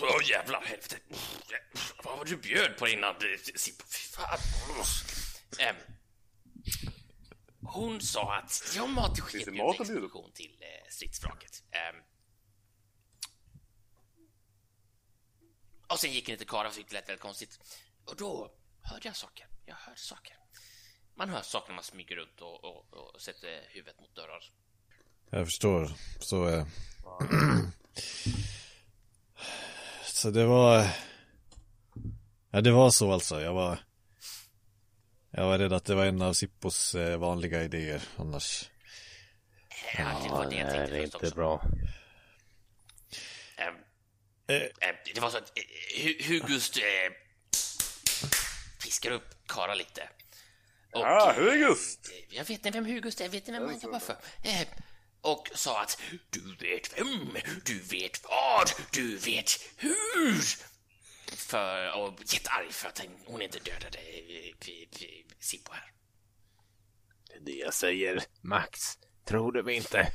Åh 0.01 0.17
oh, 0.17 0.31
jävlar, 0.31 0.63
helvete. 0.63 0.97
Vad 2.05 2.19
var 2.19 2.25
det 2.25 2.31
du 2.31 2.37
bjöd 2.37 2.77
på 2.77 2.89
innan? 2.89 3.15
Eh, 3.15 3.39
fy 3.57 3.73
fan. 4.13 4.39
Ehm, 5.59 5.77
hon 7.61 8.01
sa 8.01 8.37
att 8.37 8.73
jag 8.77 8.89
mat 8.89 9.17
det 9.17 9.23
att 9.23 9.33
bjuda 9.33 9.63
på? 9.63 9.77
expedition 9.81 10.33
till 10.33 10.63
eh, 10.63 10.91
stridsvraket. 10.91 11.63
Ehm. 11.71 11.97
och 15.93 16.01
sen 16.01 16.13
gick 16.13 16.27
den 16.27 16.39
till 16.39 16.47
Kara, 16.47 16.71
vilket 16.71 16.93
lät 16.93 17.09
väldigt 17.09 17.23
konstigt. 17.23 17.59
Och 18.05 18.17
då 18.17 18.53
hörde 18.83 19.09
jag 19.09 19.17
saker. 19.17 19.47
Jag 19.67 19.75
hörde 19.75 19.99
saker. 19.99 20.37
Man 21.15 21.29
hör 21.31 21.43
saker 21.43 21.69
när 21.69 21.75
man 21.75 21.85
smyger 21.85 22.17
runt 22.17 22.41
och, 22.41 22.65
och, 22.65 22.95
och 22.95 23.21
sätter 23.21 23.61
huvudet 23.69 24.01
mot 24.01 24.15
dörrar. 24.17 24.43
Jag 25.31 25.47
förstår. 25.47 25.91
Så... 26.21 26.49
Eh... 26.49 26.67
så 30.05 30.31
det 30.31 30.45
var... 30.45 30.87
Ja, 32.51 32.61
det 32.61 32.71
var 32.73 32.91
så 32.91 33.13
alltså. 33.13 33.41
Jag 33.41 33.55
var... 33.55 33.79
Jag 35.31 35.45
var 35.47 35.59
rädd 35.59 35.73
att 35.73 35.85
det 35.85 35.95
var 35.95 36.07
en 36.07 36.23
av 36.23 36.33
Sippos 36.33 36.95
eh, 36.95 37.19
vanliga 37.19 37.63
idéer 37.65 38.03
annars. 38.17 38.71
Ja, 39.99 40.21
det 40.25 40.29
var 40.31 40.51
det 40.51 40.57
jag 40.57 40.71
tänkte 40.71 41.01
först 41.01 41.15
också. 41.15 41.35
bra. 41.35 41.63
Eh. 44.47 44.57
ehm, 44.57 44.97
det 45.15 45.21
var 45.21 45.31
så 45.31 45.37
att 45.39 45.53
eh, 45.59 46.03
Hu- 46.03 46.23
Hugust 46.29 46.77
eh, 46.77 46.83
fiskar 48.81 49.11
upp 49.11 49.47
Kara 49.47 49.75
lite. 49.75 50.09
Och, 50.93 51.05
Ah, 51.05 51.31
eh, 51.33 51.37
Hugust! 51.37 52.11
Jag 52.29 52.45
vet 52.45 52.51
inte 52.51 52.71
vem 52.71 52.85
Hugust 52.87 53.21
är, 53.21 53.25
jag 53.25 53.31
vet 53.31 53.49
inte 53.49 53.53
vem 53.61 53.69
han 53.69 53.81
jobbar 53.81 53.99
för. 53.99 54.17
Eh, 54.43 54.69
och 55.21 55.51
sa 55.55 55.83
att 55.83 56.01
du 56.31 56.57
vet 56.61 56.99
vem, 56.99 57.37
du 57.65 57.81
vet 57.81 58.25
vad, 58.25 58.71
du 58.93 59.17
vet 59.17 59.51
hur. 59.77 60.41
För, 61.37 61.93
och 61.99 62.21
jättearg 62.21 62.73
för 62.73 62.89
att 62.89 63.03
hon- 63.27 63.43
inte 63.43 63.59
dödade 63.59 63.99
eh, 63.99 64.69
eh, 64.69 64.81
eh, 65.03 65.09
Sippo 65.41 65.73
här. 65.73 65.93
Det 67.29 67.35
är 67.35 67.41
det 67.41 67.53
jag 67.53 67.75
säger, 67.75 68.23
Max. 68.41 68.81
Tror 69.25 69.53
du 69.53 69.63
mig 69.63 69.75
inte? 69.77 70.13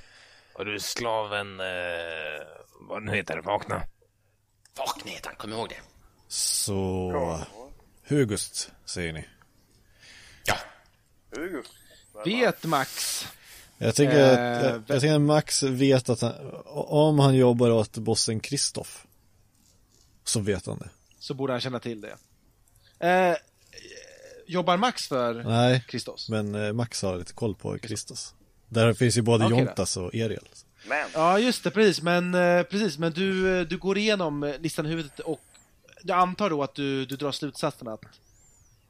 Och 0.54 0.66
du 0.66 0.80
slaven, 0.80 1.60
eh, 1.60 2.48
vad 2.90 3.04
nu 3.04 3.16
heter, 3.16 3.38
vakna. 3.38 3.84
Vakna 4.78 5.12
heter 5.12 5.28
han, 5.28 5.36
kom 5.36 5.54
ihåg 5.54 5.70
det. 5.70 5.82
Så... 6.28 7.46
Hugust, 8.08 8.72
säger 8.86 9.13
ni. 9.13 9.28
Ja. 10.48 10.58
Vet 12.26 12.64
Max. 12.64 13.26
Jag 13.78 13.96
tänker, 13.96 14.18
Eh, 14.20 14.58
att, 14.58 14.64
jag, 14.64 14.74
jag 14.88 15.02
tänker 15.02 15.16
att 15.16 15.22
Max 15.22 15.64
vet 15.64 16.10
att 16.10 16.22
han, 16.22 16.34
om 16.66 17.20
han 17.20 17.36
jobbar 17.36 17.70
åt 17.70 17.98
bossen 17.98 18.40
Kristoff 18.40 19.06
så 20.24 20.40
vet 20.40 20.66
han 20.66 20.78
det. 20.78 20.90
så 21.20 21.34
borde 21.34 21.54
han 21.54 21.62
känna 21.62 21.80
till 21.80 22.02
det. 22.02 22.18
Eh, 23.08 23.36
jobbar 24.48 24.78
Max 24.78 25.08
för 25.08 25.34
Nej, 25.44 25.84
men 26.30 26.56
eh, 26.56 26.74
Max 26.74 27.02
har 27.02 27.18
lite 27.18 27.34
koll 27.34 27.56
på 27.56 27.78
Kristos. 27.78 28.34
Där 28.70 28.94
finns 28.94 29.18
ju 29.18 29.22
både 29.22 29.44
då. 29.44 29.50
Jontas 29.50 29.98
och 29.98 30.16
Eriel. 30.16 30.48
Men, 30.88 31.08
Ja, 31.14 31.40
just 31.40 31.64
det, 31.64 31.72
precis. 31.72 32.02
Men, 32.02 32.34
eh, 32.36 32.64
precis, 32.64 32.98
men 32.98 33.12
du, 33.12 33.66
du 33.66 33.78
går 33.78 33.98
igenom 33.98 34.54
listan 34.60 34.86
i 34.86 34.90
huvudet 34.90 35.20
och 35.20 35.42
jag 36.04 36.18
antar 36.18 36.50
då 36.50 36.64
att 36.64 36.76
du, 36.76 37.06
du 37.06 37.16
drar 37.16 37.32
slutsatsen 37.32 37.88
att 37.88 38.02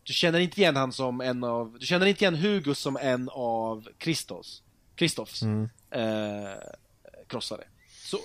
du 0.08 0.14
känner 0.14 0.40
inte 0.40 0.62
igen 0.62 0.76
han 0.76 0.92
som 0.92 1.22
en 1.22 1.44
av, 1.44 1.78
du 1.80 1.86
känner 1.86 2.06
inte 2.06 2.24
igen 2.24 2.36
Hugo 2.36 2.76
som 2.76 2.98
en 2.98 3.30
av 3.34 3.88
Kristos, 3.98 4.64
Kristoffs 4.96 5.42
Mm. 5.42 5.70
eh, 5.92 6.58
krossare. 7.28 7.64
Så, 8.04 8.20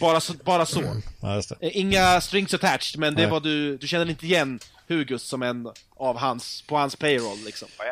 bara 0.00 0.20
så, 0.20 0.32
bara 0.34 0.66
så. 0.66 0.82
Ja, 1.22 1.34
just 1.34 1.48
det. 1.48 1.56
Eh, 1.66 1.76
Inga 1.76 2.20
strings 2.20 2.54
attached, 2.54 3.00
men 3.00 3.14
det 3.14 3.22
Nej. 3.22 3.30
var 3.30 3.40
du, 3.40 3.76
du 3.76 3.88
känner 3.88 4.10
inte 4.10 4.26
igen 4.26 4.60
Hugust 4.88 5.26
som 5.28 5.42
en 5.42 5.72
av 5.96 6.16
hans, 6.18 6.62
på 6.62 6.76
hans 6.76 6.96
payroll 6.96 7.38
liksom. 7.44 7.68
ja, 7.78 7.84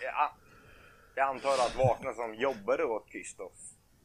jag, 0.00 0.30
jag 1.16 1.28
antar 1.34 1.48
att 1.66 1.76
Vakna 1.76 2.12
som 2.14 2.34
jobbade 2.34 2.84
åt 2.84 3.10
Kristoff 3.12 3.52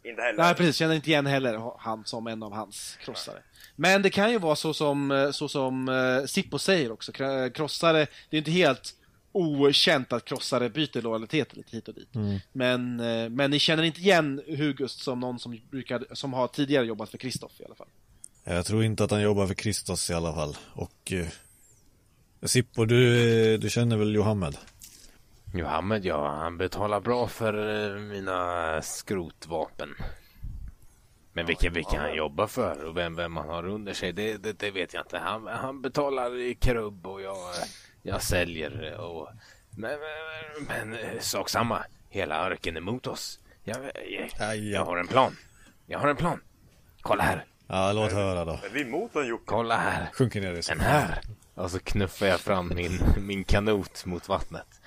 inte 0.10 0.22
heller... 0.22 0.44
Nej 0.44 0.56
precis, 0.56 0.76
känner 0.76 0.96
inte 0.96 1.10
igen 1.10 1.26
heller 1.26 1.72
han 1.78 2.06
som 2.06 2.28
en 2.28 2.44
av 2.44 2.54
hans 2.54 2.98
krossare. 3.02 3.38
Men 3.76 4.02
det 4.02 4.10
kan 4.10 4.32
ju 4.32 4.40
vara 4.40 4.56
så 4.56 4.74
som, 4.74 5.12
eh, 5.12 5.32
så 5.32 5.50
som 5.50 5.90
uh, 5.90 6.26
Sippo 6.26 6.60
säger 6.60 6.92
också, 6.92 7.12
Kra- 7.12 7.50
krossare, 7.50 8.08
det 8.30 8.38
är 8.38 8.40
inte 8.40 8.52
helt 8.52 8.96
okänt 9.32 10.14
att 10.14 10.26
krossare 10.26 10.70
byter 10.70 11.02
lojalitet 11.02 11.56
lite 11.56 11.76
hit 11.76 11.88
och 11.88 11.94
dit. 11.94 12.10
Men, 12.52 13.00
eh, 13.00 13.30
men 13.30 13.52
ni 13.52 13.60
känner 13.60 13.84
inte 13.84 14.02
igen 14.02 14.42
Hugust 14.48 15.00
som 15.04 15.20
någon 15.20 15.40
som, 15.40 15.60
brukar, 15.72 16.06
som 16.12 16.34
har 16.34 16.48
tidigare 16.48 16.86
jobbat 16.86 17.10
för 17.10 17.18
Kristoff 17.18 17.52
i 17.60 17.66
alla 17.66 17.76
fall. 17.76 17.88
Jag 18.44 18.66
tror 18.66 18.84
inte 18.84 19.04
att 19.04 19.12
han 19.12 19.22
jobbar 19.22 19.48
för 19.48 19.54
Kristos 19.54 20.10
i 20.10 20.14
alla 20.14 20.34
fall. 20.34 20.58
Och 20.74 21.12
eh, 21.12 21.28
Sippo, 22.44 22.86
du, 22.86 23.54
eh, 23.54 23.60
du 23.60 23.70
känner 23.70 23.98
väl 23.98 24.16
Johammed? 24.16 24.58
Johammed, 25.54 26.06
ja, 26.06 26.28
han 26.28 26.58
betalar 26.58 27.00
bra 27.00 27.28
för 27.28 27.54
eh, 27.96 28.02
mina 28.02 28.82
skrotvapen. 28.82 29.96
Men 31.34 31.46
vilka, 31.46 31.70
vilka 31.70 32.00
han 32.00 32.16
jobbar 32.16 32.48
för 32.48 32.84
och 32.84 32.98
vem, 32.98 33.16
vem 33.16 33.38
han 33.38 33.50
har 33.50 33.66
under 33.68 33.94
sig, 33.94 34.14
det, 34.14 34.38
det, 34.38 34.60
det 34.60 34.72
vet 34.72 34.94
jag 34.94 35.04
inte. 35.04 35.18
Han, 35.18 35.48
han 35.48 35.82
betalar 35.82 36.38
i 36.40 36.56
krubb 36.56 37.08
och 37.08 37.22
jag, 37.22 37.38
jag 38.02 38.22
säljer 38.22 38.98
och... 39.00 39.30
Men, 39.78 40.00
men, 40.00 40.90
men 40.90 41.00
eh, 41.00 41.20
sak 41.20 41.50
samma, 41.50 41.84
hela 42.10 42.36
arken 42.36 42.76
är 42.76 42.82
emot 42.82 43.08
oss. 43.08 43.40
Jag, 43.64 43.78
jag, 44.40 44.58
jag 44.58 44.86
har 44.86 44.98
en 44.98 45.08
plan. 45.08 45.36
Jag 45.86 46.00
har 46.00 46.08
en 46.08 46.16
plan. 46.16 46.42
Kolla 47.02 47.24
här, 47.24 47.46
Ja, 47.68 47.92
låt 47.94 48.12
höra 48.12 48.46
då. 48.46 48.52
Är 48.52 48.70
vi 48.74 48.82
emot 48.82 49.14
den 49.14 49.28
Jocke? 49.28 49.44
kolla 49.46 49.78
här. 49.78 50.10
Sjunker 50.14 50.42
ner 50.42 50.54
i 50.54 50.62
Den 50.62 50.80
här. 50.80 51.22
Och 51.56 51.72
så 51.72 51.80
knuffar 51.80 52.26
jag 52.26 52.40
fram 52.40 52.72
min, 52.76 53.00
min 53.18 53.44
kanot 53.44 54.06
mot 54.06 54.30
vattnet. 54.30 54.79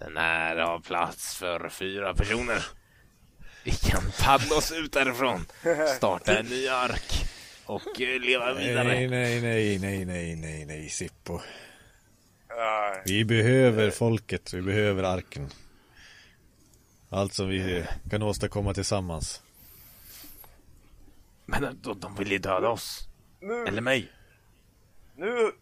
Den 0.00 0.16
är 0.16 0.56
av 0.56 0.80
plats 0.80 1.34
för 1.36 1.68
fyra 1.68 2.14
personer. 2.14 2.66
Vi 3.64 3.70
kan 3.70 4.02
paddla 4.22 4.56
oss 4.56 4.72
ut 4.72 4.92
därifrån, 4.92 5.46
starta 5.96 6.38
en 6.38 6.46
ny 6.46 6.68
ark 6.68 7.24
och 7.66 8.00
eh, 8.00 8.20
leva 8.20 8.54
vidare. 8.54 8.84
nej, 8.84 9.08
nej, 9.08 9.40
nej, 9.78 10.04
nej, 10.04 10.36
nej, 10.36 10.64
nej, 10.66 10.88
Sippo. 10.88 11.40
Nej. 12.48 13.02
Vi 13.04 13.24
behöver 13.24 13.90
folket, 13.90 14.54
vi 14.54 14.62
behöver 14.62 15.02
arken. 15.02 15.48
Allt 17.08 17.34
som 17.34 17.48
vi 17.48 17.84
kan 18.10 18.22
åstadkomma 18.22 18.74
tillsammans. 18.74 19.42
Men 21.46 21.64
eh, 21.64 21.70
de, 21.70 22.00
de 22.00 22.14
vill 22.14 22.32
ju 22.32 22.38
döda 22.38 22.68
oss. 22.68 23.08
nu, 23.40 23.64
Eller 23.66 23.82
mig. 23.82 24.12
nu... 25.16 25.52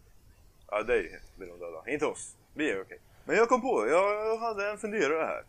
Ja, 0.71 0.83
dig 0.83 1.19
vill 1.37 1.47
de 1.47 1.59
döda. 1.59 1.83
Inte 1.87 2.05
oss. 2.05 2.35
Vi 2.53 2.71
är 2.71 2.81
okej. 2.81 2.99
Men 3.29 3.37
jag 3.37 3.49
kom 3.49 3.61
på, 3.61 3.87
jag 3.87 4.37
hade 4.37 4.71
en 4.71 4.77
funderare 4.77 5.25
här. 5.25 5.43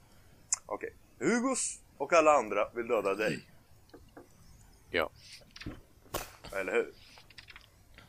Okej. 0.66 0.92
Hugos 1.18 1.78
och 1.98 2.12
alla 2.12 2.32
andra 2.32 2.70
vill 2.74 2.88
döda 2.88 3.14
dig. 3.14 3.46
Ja. 4.90 5.10
Eller 6.52 6.72
hur? 6.72 6.92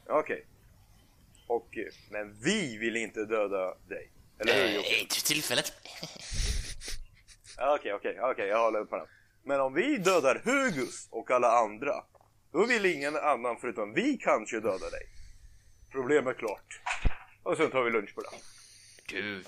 Okej. 0.08 0.46
Och, 1.48 1.78
eh, 1.78 1.94
men 2.10 2.40
vi 2.42 2.78
vill 2.78 2.96
inte 2.96 3.26
döda 3.26 3.76
dig. 3.88 4.12
Eller 4.40 4.54
hur 4.54 4.76
Jocke? 4.76 5.00
Inte 5.02 5.16
för 5.16 5.22
tillfället. 5.22 5.74
Okej, 7.76 7.94
okej, 7.94 8.18
okej, 8.22 8.48
jag 8.48 8.64
håller 8.64 8.86
på 8.86 8.98
den. 8.98 9.08
Men 9.44 9.62
om 9.62 9.74
vi 9.74 9.98
dödar 9.98 10.42
Hugus 10.46 11.08
och 11.12 11.32
alla 11.32 11.52
andra, 11.52 12.04
då 12.52 12.66
vill 12.66 12.86
ingen 12.86 13.16
annan 13.16 13.58
förutom 13.62 13.94
vi 13.94 14.18
kanske 14.18 14.60
döda 14.60 14.90
dig. 14.90 15.08
Problemet 15.92 16.38
klart. 16.38 16.82
Och 17.44 17.58
sen 17.58 17.72
tar 17.72 17.84
vi 17.84 17.92
lunch 17.92 18.16
på 18.16 18.22
det. 18.22 18.30
Du, 19.08 19.44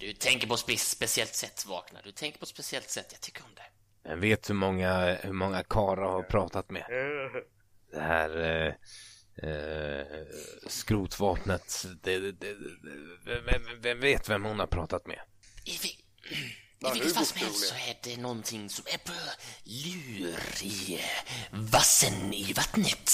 du 0.00 0.12
tänker 0.12 0.46
på 0.46 0.54
ett 0.54 0.60
spe 0.60 0.76
speciellt 0.76 1.34
sätt, 1.34 1.66
Vakna. 1.66 2.00
Du 2.04 2.12
tänker 2.12 2.38
på 2.38 2.42
ett 2.42 2.48
speciellt 2.48 2.90
sätt, 2.90 3.06
jag 3.10 3.20
tycker 3.20 3.44
om 3.44 3.54
det. 3.54 4.08
Vem 4.08 4.20
vet 4.20 4.50
hur 4.50 4.54
många, 4.54 5.14
hur 5.14 5.32
många 5.32 5.62
karlar 5.62 6.02
har 6.02 6.22
pratat 6.22 6.70
med? 6.70 6.84
Det 7.92 8.00
här 8.00 8.40
eh, 8.40 8.74
eh, 9.50 10.06
skrotvapnet. 10.66 11.86
Det, 12.02 12.18
det, 12.18 12.32
det, 12.32 12.56
vem, 13.24 13.62
vem 13.80 14.00
vet 14.00 14.28
vem 14.28 14.44
hon 14.44 14.58
har 14.58 14.66
pratat 14.66 15.06
med? 15.06 15.20
I, 15.64 15.78
vi, 15.82 15.88
I 16.88 16.92
vilket 16.92 17.14
fall 17.14 17.26
som 17.26 17.38
helst 17.38 17.68
så 17.68 17.74
är 17.74 17.98
det 18.02 18.16
någonting 18.16 18.70
som 18.70 18.84
är 18.88 18.98
på 18.98 19.12
lur 19.64 20.62
i 20.62 20.94
eh, 20.94 21.34
vassen 21.50 22.34
i 22.34 22.52
vattnet. 22.52 23.12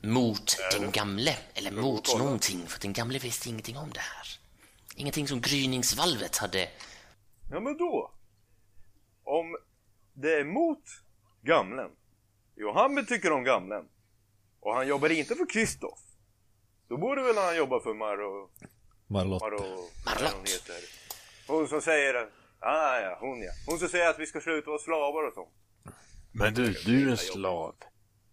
Mot 0.00 0.56
den 0.72 0.90
gamle, 0.90 1.36
eller 1.54 1.70
mot 1.70 2.18
någonting, 2.18 2.66
för 2.66 2.80
den 2.80 2.92
gamle 2.92 3.18
visste 3.18 3.48
ingenting 3.48 3.76
om 3.76 3.90
det 3.92 4.00
här. 4.00 4.43
Ingenting 4.96 5.28
som 5.28 5.40
gryningsvalvet 5.40 6.36
hade... 6.36 6.68
Ja 7.50 7.60
men 7.60 7.76
då. 7.76 8.10
Om 9.24 9.56
det 10.12 10.34
är 10.34 10.44
mot 10.44 10.82
gamlen. 11.42 11.90
Johannes 12.56 13.06
tycker 13.06 13.32
om 13.32 13.44
gamlen. 13.44 13.88
Och 14.60 14.74
han 14.74 14.88
jobbar 14.88 15.12
inte 15.12 15.34
för 15.34 15.46
Kristoff. 15.50 16.00
Då 16.88 16.96
borde 16.96 17.22
väl 17.22 17.36
han 17.36 17.56
jobba 17.56 17.80
för 17.80 17.94
Maro... 17.94 18.50
Marlott. 19.06 19.42
Maro... 19.42 19.58
Marlott. 19.60 19.88
vad 20.06 20.32
hon 20.32 20.40
heter. 20.40 20.76
Hon 21.46 21.68
som 21.68 21.80
säger... 21.80 22.14
Ah, 22.60 23.00
ja, 23.00 23.18
hon 23.20 23.42
ja. 23.42 23.50
Hon 23.66 23.78
som 23.78 23.88
säger 23.88 24.10
att 24.10 24.18
vi 24.18 24.26
ska 24.26 24.40
sluta 24.40 24.70
vara 24.70 24.78
slavar 24.78 25.28
och 25.28 25.34
sånt. 25.34 25.48
Men 26.32 26.54
du, 26.54 26.72
du 26.72 27.06
är 27.06 27.10
en 27.10 27.16
slav. 27.16 27.74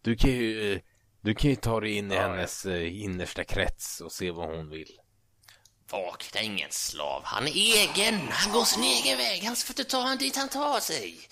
Du 0.01 0.15
kan 0.15 0.31
ju, 0.31 0.73
eh, 0.73 0.79
du 1.21 1.35
kan 1.35 1.49
ju 1.49 1.55
ta 1.55 1.79
dig 1.79 1.91
in 1.97 2.11
i 2.11 2.15
Ja, 2.15 2.21
hennes 2.21 2.65
eh, 2.65 3.01
innersta 3.01 3.43
krets 3.43 4.01
och 4.01 4.11
se 4.11 4.31
vad 4.31 4.55
hon 4.55 4.69
vill. 4.69 5.00
Vakna 5.91 6.41
ingen 6.41 6.71
slav. 6.71 7.21
Han 7.25 7.47
är 7.47 7.51
egen. 7.51 8.27
Han 8.31 8.51
går 8.53 8.65
sin 8.65 8.83
egen 8.83 9.17
väg. 9.17 9.43
Han 9.43 9.55
får 9.55 9.73
inte 9.73 9.83
ta 9.83 10.01
han 10.01 10.17
dit 10.17 10.35
han 10.35 10.49
tar 10.49 10.79
sig. 10.79 11.27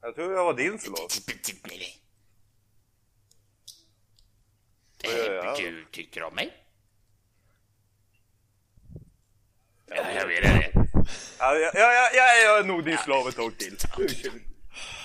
Jag 0.00 0.14
tror 0.14 0.32
jag 0.32 0.44
var 0.44 0.54
din 0.54 0.78
slav. 0.78 1.08
Du 5.58 5.84
tycker 5.90 6.22
om 6.22 6.34
mig? 6.34 6.56
Ja, 9.86 10.12
jag 10.12 10.26
vet 10.26 10.42
det. 10.42 10.72
Ja, 11.38 11.54
ja, 11.56 11.70
ja, 11.74 12.10
ja, 12.14 12.34
jag 12.44 12.58
är 12.58 12.64
nog 12.64 12.84
din 12.84 12.98
slav 12.98 13.28
ett 13.28 13.36
tag 13.36 13.58
till. 13.58 13.76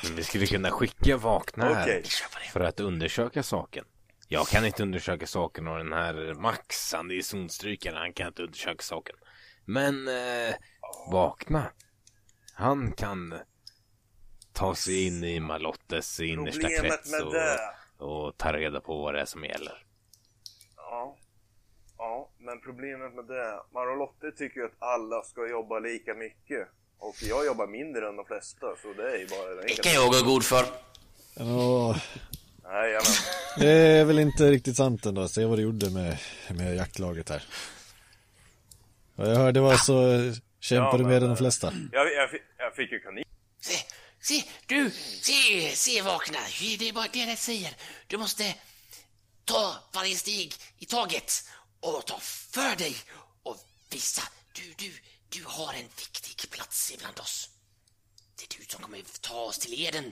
Men 0.03 0.15
vi 0.15 0.23
skulle 0.23 0.47
kunna 0.47 0.71
skicka 0.71 1.17
Vakna 1.17 1.73
här 1.73 1.83
Okej. 1.83 2.03
För 2.53 2.59
att 2.59 2.79
undersöka 2.79 3.43
saken. 3.43 3.85
Jag 4.27 4.47
kan 4.47 4.65
inte 4.65 4.83
undersöka 4.83 5.27
saken 5.27 5.67
och 5.67 5.77
den 5.77 5.93
här 5.93 6.33
Max, 6.33 6.93
han 6.93 7.11
är 7.11 7.21
zonstrykare, 7.21 7.95
han 7.97 8.13
kan 8.13 8.27
inte 8.27 8.43
undersöka 8.43 8.81
saken. 8.83 9.15
Men 9.65 10.07
eh, 10.07 10.55
Vakna, 11.11 11.71
han 12.53 12.91
kan 12.91 13.39
ta 14.53 14.75
sig 14.75 15.07
in 15.07 15.23
i 15.23 15.39
Malottes 15.39 16.19
innersta 16.19 16.61
Problemet 16.61 16.91
krets 16.91 17.13
och, 17.99 18.25
och 18.25 18.37
ta 18.37 18.53
reda 18.53 18.81
på 18.81 18.97
vad 19.01 19.13
det 19.13 19.21
är 19.21 19.25
som 19.25 19.43
gäller. 19.43 19.85
Ja. 20.77 21.17
Ja, 21.97 22.29
men 22.37 22.61
problemet 22.61 23.13
med 23.13 23.25
det. 23.25 23.61
Marolotte 23.73 24.31
tycker 24.31 24.59
ju 24.59 24.65
att 24.65 24.75
alla 24.79 25.21
ska 25.23 25.49
jobba 25.49 25.79
lika 25.79 26.13
mycket. 26.13 26.67
Och 26.97 27.15
jag 27.21 27.45
jobbar 27.45 27.67
mindre 27.67 28.09
än 28.09 28.15
de 28.15 28.25
flesta, 28.25 28.67
så 28.81 28.93
det 28.93 29.11
är 29.11 29.17
ju 29.17 29.27
bara 29.27 29.55
det 29.55 29.83
kan 29.83 29.93
jag 29.93 30.11
gå 30.11 30.31
god 30.31 30.43
för. 30.43 30.65
Ja, 31.35 31.95
Nej, 32.71 32.91
jag 32.91 33.03
det 33.57 33.69
är 33.71 34.05
väl 34.05 34.19
inte 34.19 34.51
riktigt 34.51 34.77
sant 34.77 35.05
ändå. 35.05 35.27
Se 35.27 35.45
vad 35.45 35.57
du 35.57 35.61
gjorde 35.63 35.89
med, 35.89 36.17
med 36.49 36.75
jaktlaget 36.75 37.29
här. 37.29 37.43
Vad 39.15 39.31
jag 39.31 39.35
hörde 39.35 39.59
var 39.59 39.77
så 39.77 40.11
eh, 40.11 40.33
kämpade 40.59 41.03
Ja, 41.03 41.07
mer 41.09 41.15
än 41.15 41.21
de 41.21 41.31
eh, 41.31 41.35
flesta. 41.37 41.73
jag, 41.91 42.13
jag, 42.13 42.29
fick- 42.29 42.41
jag 42.57 42.75
fick 42.75 42.91
ju 42.91 42.99
kanin. 42.99 43.23
Se, 43.61 43.75
se, 44.21 44.43
du, 44.65 44.91
se, 45.21 45.75
se 45.75 46.01
vakna. 46.01 46.39
Det 46.79 46.89
är 46.89 46.93
bara 46.93 47.07
det 47.13 47.19
jag 47.19 47.37
säger. 47.37 47.73
Du 48.07 48.17
måste 48.17 48.55
ta 49.45 49.75
varje 49.93 50.15
steg 50.15 50.53
i 50.79 50.85
taget 50.85 51.31
och 51.79 52.05
ta 52.05 52.19
för 52.21 52.75
dig 52.75 52.95
och 53.43 53.57
visa. 53.91 54.21
Du, 54.53 54.73
du, 54.77 54.91
du 55.29 55.43
har 55.45 55.73
en 55.73 55.87
viktig 55.97 56.49
plats 56.49 56.91
ibland 56.93 57.19
oss. 57.19 57.49
Det 58.35 58.55
är 58.55 58.59
du 58.59 58.65
som 58.65 58.81
kommer 58.81 59.01
ta 59.21 59.33
oss 59.35 59.59
till 59.59 59.85
Eden. 59.85 60.11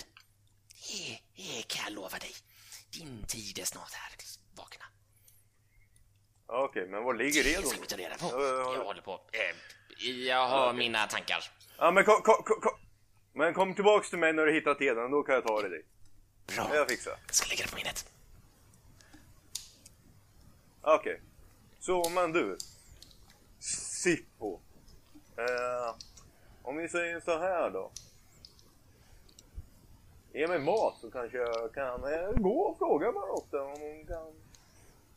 Det, 0.88 1.20
det 1.36 1.68
kan 1.68 1.84
jag 1.84 1.94
lova 1.94 2.18
dig. 2.20 2.32
Din 2.92 3.24
tid 3.28 3.60
är 3.60 3.66
snart 3.66 3.94
här, 3.94 4.16
vakna. 4.56 4.86
Okej, 6.46 6.88
men 6.88 7.04
var 7.04 7.14
ligger 7.14 7.44
det 7.44 7.56
Det 7.56 7.62
då? 7.62 7.68
ska 7.70 7.82
vi 7.82 7.88
ta 7.88 7.98
reda 7.98 8.16
på. 8.18 8.26
Ja, 8.26 8.42
ja, 8.44 8.48
ja. 8.48 8.74
Jag 8.76 8.84
håller 8.86 9.02
på. 9.02 9.22
Eh, 9.32 10.10
jag 10.10 10.48
har 10.48 10.74
mina 10.74 11.08
tankar. 11.08 11.44
Ja, 11.78 11.92
men 11.92 12.06
kom, 12.06 12.22
kom, 12.22 12.44
kom. 12.44 12.80
Men 13.34 13.54
kom 13.54 13.76
tillbaks 13.76 14.10
till 14.10 14.20
mig 14.20 14.34
när 14.34 14.46
du 14.46 14.54
hittat 14.54 14.82
Eden, 14.82 15.12
då 15.12 15.24
kan 15.24 15.36
jag 15.36 15.44
ta 15.48 15.62
det 15.62 15.70
dit. 15.70 15.86
Bra. 16.56 16.68
Det 16.72 16.76
jag 16.78 16.90
fixar. 16.90 17.18
Jag 17.26 17.36
ska 17.36 17.50
lägga 17.50 17.64
det 17.66 17.70
på 17.72 17.76
minnet. 17.76 18.10
Okej. 20.82 21.22
Så, 21.80 22.10
men 22.10 22.32
du. 22.32 22.58
Sippo. 23.60 24.60
Eh, 25.38 25.96
om 26.64 26.78
vi 26.78 26.90
säger 26.90 27.20
så 27.20 27.40
här 27.40 27.70
då. 27.70 27.92
Ge 30.34 30.48
mig 30.48 30.60
mat 30.60 30.98
så 31.02 31.12
kanske 31.12 31.38
jag 31.38 31.74
kan 31.74 32.04
eh, 32.14 32.30
gå 32.36 32.60
och 32.62 32.78
fråga 32.78 33.12
Marotte 33.12 33.58
om 33.58 33.72
hon 33.82 34.06
kan... 34.08 34.34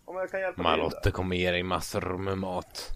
Om 0.04 0.16
jag 0.16 0.30
kan 0.30 0.40
hjälpa 0.40 0.54
till 0.54 0.62
Malotte 0.62 1.00
där. 1.02 1.10
kommer 1.10 1.36
ge 1.36 1.50
dig 1.50 1.62
massor 1.62 2.18
med 2.18 2.38
mat. 2.38 2.90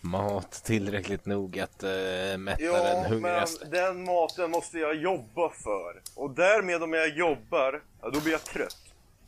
Mat 0.00 0.52
tillräckligt 0.64 1.26
nog 1.26 1.58
att 1.58 1.84
uh, 1.84 2.38
mätta 2.38 2.62
Ja, 2.62 2.72
den 2.82 3.02
men 3.02 3.12
hungrigaste. 3.12 3.64
den 3.66 4.04
maten 4.04 4.50
måste 4.50 4.78
jag 4.78 4.94
jobba 4.96 5.50
för. 5.50 6.02
Och 6.16 6.30
därmed 6.30 6.82
om 6.82 6.92
jag 6.92 7.08
jobbar, 7.08 7.82
ja, 8.02 8.10
då 8.10 8.20
blir 8.20 8.32
jag 8.32 8.44
trött. 8.44 8.78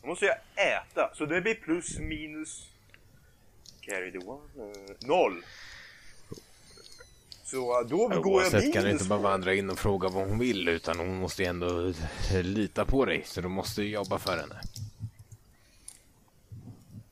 Då 0.02 0.09
måste 0.09 0.24
jag 0.24 0.37
äta. 0.57 1.11
Så 1.14 1.26
det 1.26 1.40
blir 1.40 1.55
plus 1.55 1.98
minus... 1.98 2.68
Carry 3.81 4.12
the 4.12 4.18
one. 4.18 4.42
eh, 4.59 5.09
noll. 5.09 5.42
Så 7.53 7.83
då 7.83 7.97
går 8.09 8.12
jag 8.12 8.27
Oavsett 8.27 8.73
kan 8.75 8.85
du 8.85 8.91
inte 8.91 9.05
bara 9.05 9.19
vandra 9.19 9.55
in 9.55 9.71
och 9.71 9.79
fråga 9.79 10.09
vad 10.09 10.29
hon 10.29 10.38
vill 10.38 10.69
utan 10.69 10.99
hon 10.99 11.15
måste 11.21 11.43
ju 11.43 11.49
ändå 11.49 11.93
lita 12.43 12.85
på 12.85 13.05
dig 13.05 13.23
så 13.27 13.41
du 13.41 13.49
måste 13.49 13.83
ju 13.83 13.88
jobba 13.91 14.19
för 14.19 14.37
henne. 14.37 14.61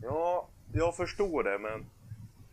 Ja, 0.03 0.49
jag 0.73 0.97
förstår 0.97 1.43
det 1.45 1.59
men... 1.59 1.87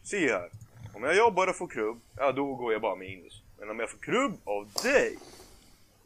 Se 0.04 0.32
här. 0.34 0.50
Om 0.94 1.04
jag 1.04 1.18
jobbar 1.18 1.48
och 1.48 1.56
får 1.56 1.68
krubb, 1.68 2.00
ja 2.18 2.32
då 2.32 2.56
går 2.56 2.74
jag 2.74 2.82
bara 2.82 2.96
minus. 2.96 3.42
Men 3.60 3.70
om 3.70 3.80
jag 3.80 3.92
får 3.92 3.98
krubb 3.98 4.34
av 4.44 4.70
dig, 4.84 5.18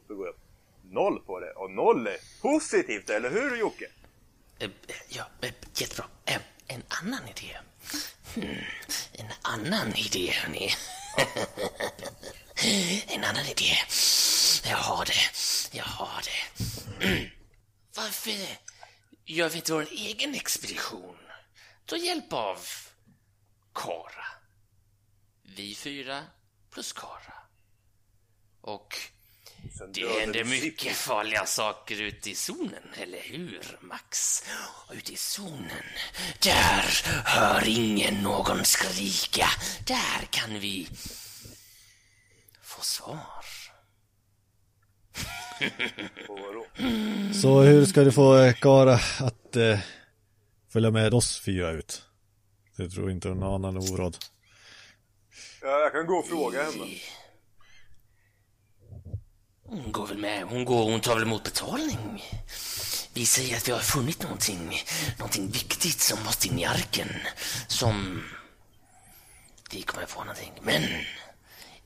då 0.08 0.14
går 0.14 0.26
jag 0.26 0.34
noll 0.94 1.20
på 1.26 1.40
det. 1.40 1.50
Och 1.52 1.70
noll 1.70 2.06
är 2.06 2.16
positivt, 2.42 3.10
eller 3.10 3.30
hur 3.30 3.56
Jocke? 3.56 3.86
Eh, 4.58 4.70
Ja, 5.08 5.24
eh, 5.40 5.52
jättebra. 5.74 6.04
En 6.66 6.82
annan 7.02 7.22
idé. 7.28 7.56
Hmm, 8.34 8.56
En 9.12 9.26
annan 9.42 9.88
idé, 9.96 10.30
hörni. 10.30 10.68
En 13.06 13.24
annan 13.24 13.46
idé. 13.46 13.76
Jag 14.64 14.76
har 14.76 15.04
det. 15.04 15.30
Jag 15.76 15.84
har 15.84 16.22
det. 16.22 17.06
Mm. 17.06 17.30
Varför 17.96 18.32
gör 19.24 19.48
vi 19.48 19.56
inte 19.56 19.72
vår 19.72 19.88
egen 19.90 20.34
expedition? 20.34 21.16
Ta 21.86 21.96
hjälp 21.96 22.32
av 22.32 22.58
Kara. 23.74 24.26
Vi 25.42 25.74
fyra 25.74 26.24
plus 26.70 26.92
Kara. 26.92 27.34
Och 28.60 28.96
det 29.94 30.20
händer 30.20 30.44
mycket 30.44 30.92
farliga 30.92 31.46
saker 31.46 32.02
ute 32.02 32.30
i 32.30 32.34
zonen, 32.34 32.82
eller 33.02 33.18
hur, 33.22 33.78
Max? 33.80 34.42
Ute 34.92 35.12
i 35.12 35.16
zonen, 35.16 35.84
där 36.42 36.84
hör 37.24 37.68
ingen 37.68 38.22
någon 38.22 38.64
skrika. 38.64 39.46
Där 39.86 40.26
kan 40.30 40.58
vi 40.60 40.88
få 42.62 42.82
svar. 42.82 43.44
Så 47.42 47.60
hur 47.60 47.84
ska 47.84 48.04
du 48.04 48.12
få 48.12 48.52
Kara 48.60 48.94
att 49.20 49.56
eh, 49.56 49.78
följa 50.72 50.90
med 50.90 51.14
oss 51.14 51.40
fyra 51.40 51.70
ut? 51.70 52.02
Det 52.76 52.88
tror 52.88 53.10
inte 53.10 53.28
hon 53.28 53.42
anar 53.42 53.72
någon 53.72 53.92
oråd. 53.92 54.16
Ja, 55.62 55.80
jag 55.80 55.92
kan 55.92 56.06
gå 56.06 56.14
och 56.14 56.26
fråga 56.26 56.62
henne. 56.62 56.86
Hon 59.72 59.92
går 59.92 60.06
väl 60.06 60.18
med, 60.18 60.44
hon 60.44 60.64
går, 60.64 60.84
hon 60.90 61.00
tar 61.00 61.14
väl 61.14 61.22
emot 61.22 61.44
betalning. 61.44 62.24
Vi 63.14 63.26
säger 63.26 63.56
att 63.56 63.68
vi 63.68 63.72
har 63.72 63.80
funnit 63.80 64.22
någonting, 64.22 64.82
någonting 65.18 65.46
viktigt 65.46 66.00
som 66.00 66.24
måste 66.24 66.48
in 66.48 66.58
i 66.58 66.64
arken. 66.64 67.08
Som... 67.68 68.22
Vi 69.72 69.82
kommer 69.82 70.06
på 70.06 70.20
någonting, 70.20 70.52
men... 70.62 70.82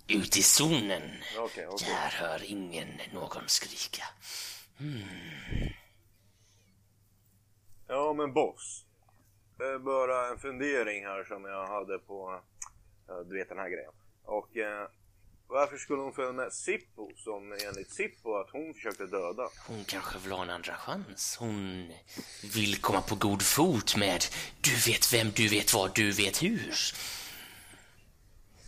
Ute 0.08 0.38
i 0.38 0.42
zonen, 0.42 1.02
Okej, 1.38 1.66
okej. 1.66 1.88
där 1.88 2.10
hör 2.10 2.44
ingen 2.44 2.88
någon 3.12 3.42
skrika. 3.46 4.04
Ja, 7.86 8.12
men 8.12 8.32
boss. 8.32 8.84
Det 9.58 9.64
är 9.64 9.78
bara 9.78 10.28
en 10.28 10.38
fundering 10.38 11.04
här 11.04 11.24
som 11.24 11.44
jag 11.44 11.66
hade 11.66 11.98
på, 11.98 12.40
du 13.28 13.38
vet 13.38 13.48
den 13.48 13.58
här 13.58 13.68
grejen. 13.68 13.92
Och 14.24 14.56
eh, 14.56 14.88
varför 15.48 15.76
skulle 15.76 16.02
hon 16.02 16.12
följa 16.12 16.32
med 16.32 16.52
Sippo 16.52 17.10
som 17.16 17.52
enligt 17.52 17.90
Sippo 17.90 18.36
att 18.36 18.50
hon 18.50 18.74
försökte 18.74 19.06
döda? 19.06 19.48
Hon 19.66 19.84
kanske 19.84 20.18
vill 20.18 20.32
ha 20.32 20.42
en 20.42 20.50
andra 20.50 20.74
chans. 20.74 21.36
Hon 21.40 21.92
vill 22.54 22.76
komma 22.80 23.00
på 23.00 23.14
god 23.14 23.42
fot 23.42 23.96
med 23.96 24.24
du 24.60 24.70
vet 24.70 25.12
vem, 25.12 25.30
du 25.30 25.48
vet 25.48 25.74
vad, 25.74 25.94
du 25.94 26.12
vet 26.12 26.42
hur. 26.42 26.74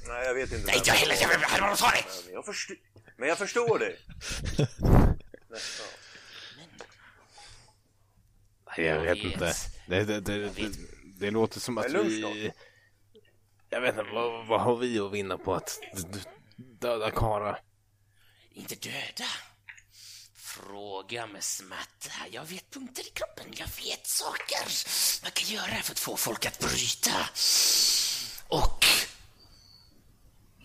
Nej, 0.08 0.26
jag 0.26 0.34
vet 0.34 0.52
inte. 0.52 0.66
Nej, 0.66 0.76
inte 0.76 0.90
jag 0.90 0.96
heller. 0.96 1.14
Jag 1.20 1.60
bara 1.60 1.76
ta 1.76 1.90
det. 1.90 2.04
Men 2.24 2.34
jag, 2.34 2.44
förstår, 2.44 2.76
men 3.16 3.28
jag 3.28 3.38
förstår 3.38 3.78
det. 3.78 3.96
Nästan. 5.50 5.86
Jag 8.76 8.86
Jag 8.86 9.00
vet 9.00 9.24
vet. 9.24 9.32
inte. 9.32 9.54
Det, 9.86 10.04
det, 10.04 10.20
det, 10.20 10.48
det, 10.48 10.70
det 11.18 11.30
låter 11.30 11.60
som 11.60 11.78
att 11.78 11.92
vi... 11.92 12.52
Jag 13.70 13.80
vet 13.80 13.98
inte, 13.98 14.10
vad, 14.12 14.46
vad 14.46 14.60
har 14.60 14.76
vi 14.76 14.98
att 14.98 15.12
vinna 15.12 15.38
på 15.38 15.54
att 15.54 15.80
döda 16.59 17.11
Kara? 17.11 17.59
Inte 18.50 18.74
döda. 18.74 19.30
Fråga 20.34 21.26
med 21.26 21.44
smärta. 21.44 22.12
Jag 22.30 22.44
vet 22.44 22.70
punkter 22.70 23.06
i 23.06 23.11
kroppen. 23.11 23.46
Jag 23.50 23.66
vet 23.84 24.06
saker 24.06 24.68
man 25.22 25.30
kan 25.30 25.48
göra 25.48 25.82
för 25.82 25.92
att 25.92 25.98
få 25.98 26.16
folk 26.16 26.46
att 26.46 26.59
bryta. 26.59 27.28
Och 28.48 28.84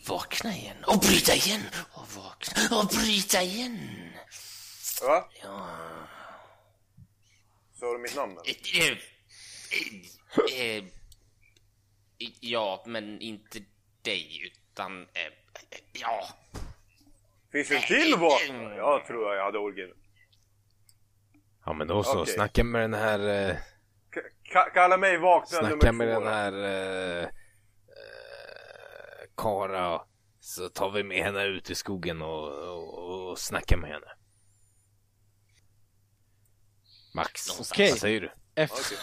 vakna 0.08 0.56
igen. 0.58 0.84
Och 0.84 1.00
bryta 1.00 1.36
igen. 1.36 1.64
Och 1.91 2.08
vakna. 2.12 2.80
Och 2.80 2.88
bryta 2.88 3.41
igen. 3.41 4.10
Va? 5.02 5.30
Ja. 5.41 5.70
Sa 7.80 7.94
du 7.94 8.00
mitt 8.00 8.16
namn? 8.16 8.38
eller? 8.46 8.91
Eh, 8.91 8.98
eh, 10.54 10.78
eh, 10.78 10.84
Ja, 12.39 12.84
men 12.88 13.22
inte 13.22 13.60
dig, 14.02 14.41
utan... 14.46 15.08
Ja. 15.93 16.28
Finns 17.51 17.70
det 17.70 17.76
en 17.76 17.82
till 17.82 18.16
vapen? 18.18 18.62
Jag 18.76 19.06
tror 19.06 19.36
jag 19.36 19.43
hade 19.45 19.58
orken. 19.58 19.89
Ja 21.66 21.74
men 21.74 21.88
då 21.88 22.04
så, 22.04 22.22
Okej. 22.22 22.34
snacka 22.34 22.64
med 22.64 22.82
den 22.82 22.93
här... 22.93 23.20
Eh, 23.49 23.56
Ka- 24.54 24.74
kalla 24.74 24.97
mig 24.97 25.18
vakna 25.18 25.47
snacka 25.60 25.91
nummer 25.91 26.06
med 26.06 26.16
två. 26.16 26.20
den 26.24 26.34
här... 26.34 26.54
Eh, 26.54 27.24
eh, 27.24 27.30
Kara. 29.38 30.01
Så 30.39 30.70
tar 30.70 30.91
vi 30.91 31.04
med 31.04 31.24
henne 31.24 31.43
ut 31.43 31.70
i 31.70 31.76
skogen 31.76 32.22
och, 32.22 32.47
och, 32.47 33.30
och 33.32 33.39
snackar 33.39 33.78
med 33.78 33.89
henne. 33.89 34.08
Max, 37.16 37.60
Okej. 37.60 37.89
vad 37.89 37.99
säger 37.99 38.22
du? 38.22 38.32
Efter... 38.56 38.97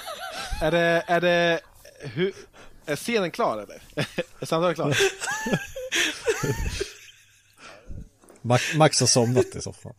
Är 0.63 0.71
det, 0.71 1.05
är 1.07 1.21
det, 1.21 1.61
hur, 2.01 2.35
är 2.87 2.97
scenen 2.97 3.31
klar 3.31 3.59
eller? 3.59 3.83
Är 4.41 4.47
samtalet 4.47 4.75
klart? 4.77 4.97
Max, 8.43 8.75
Max 8.75 9.01
har 9.01 9.07
somnat 9.07 9.57
i 9.57 9.61
soffan. 9.61 9.95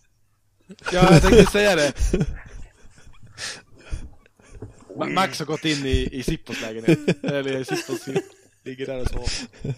Ja, 0.68 1.14
jag 1.14 1.22
tänkte 1.22 1.46
säga 1.52 1.76
det. 1.76 1.94
Ma- 4.98 5.14
Max 5.14 5.40
har 5.40 5.46
gått 5.46 5.66
in 5.66 5.86
i, 5.86 6.10
i 6.12 6.24
Sippos 6.24 6.62
lägenhet. 6.62 7.24
Eller 7.24 7.64
Sippos 7.64 8.08
ligger 8.64 8.86
där 8.86 9.02
och 9.02 9.08
sover. 9.08 9.76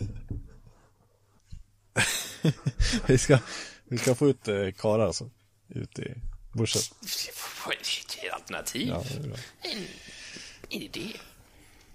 Vi 3.06 3.18
ska, 3.18 3.40
vi 3.88 3.98
ska 3.98 4.16
få 4.16 4.30
ut 4.30 4.48
eh, 4.48 4.72
Kara 4.72 5.06
alltså. 5.06 5.30
Ut 5.70 6.00
i 6.00 6.14
bushen. 6.54 6.82
Det 7.02 8.22
är 8.24 8.28
ett 8.28 8.34
alternativ. 8.34 8.88
Ja, 8.88 9.04
det 9.10 9.16
är 9.24 9.28
bra. 9.28 9.38
En, 9.62 9.78
en 10.70 10.82
idé. 10.82 11.08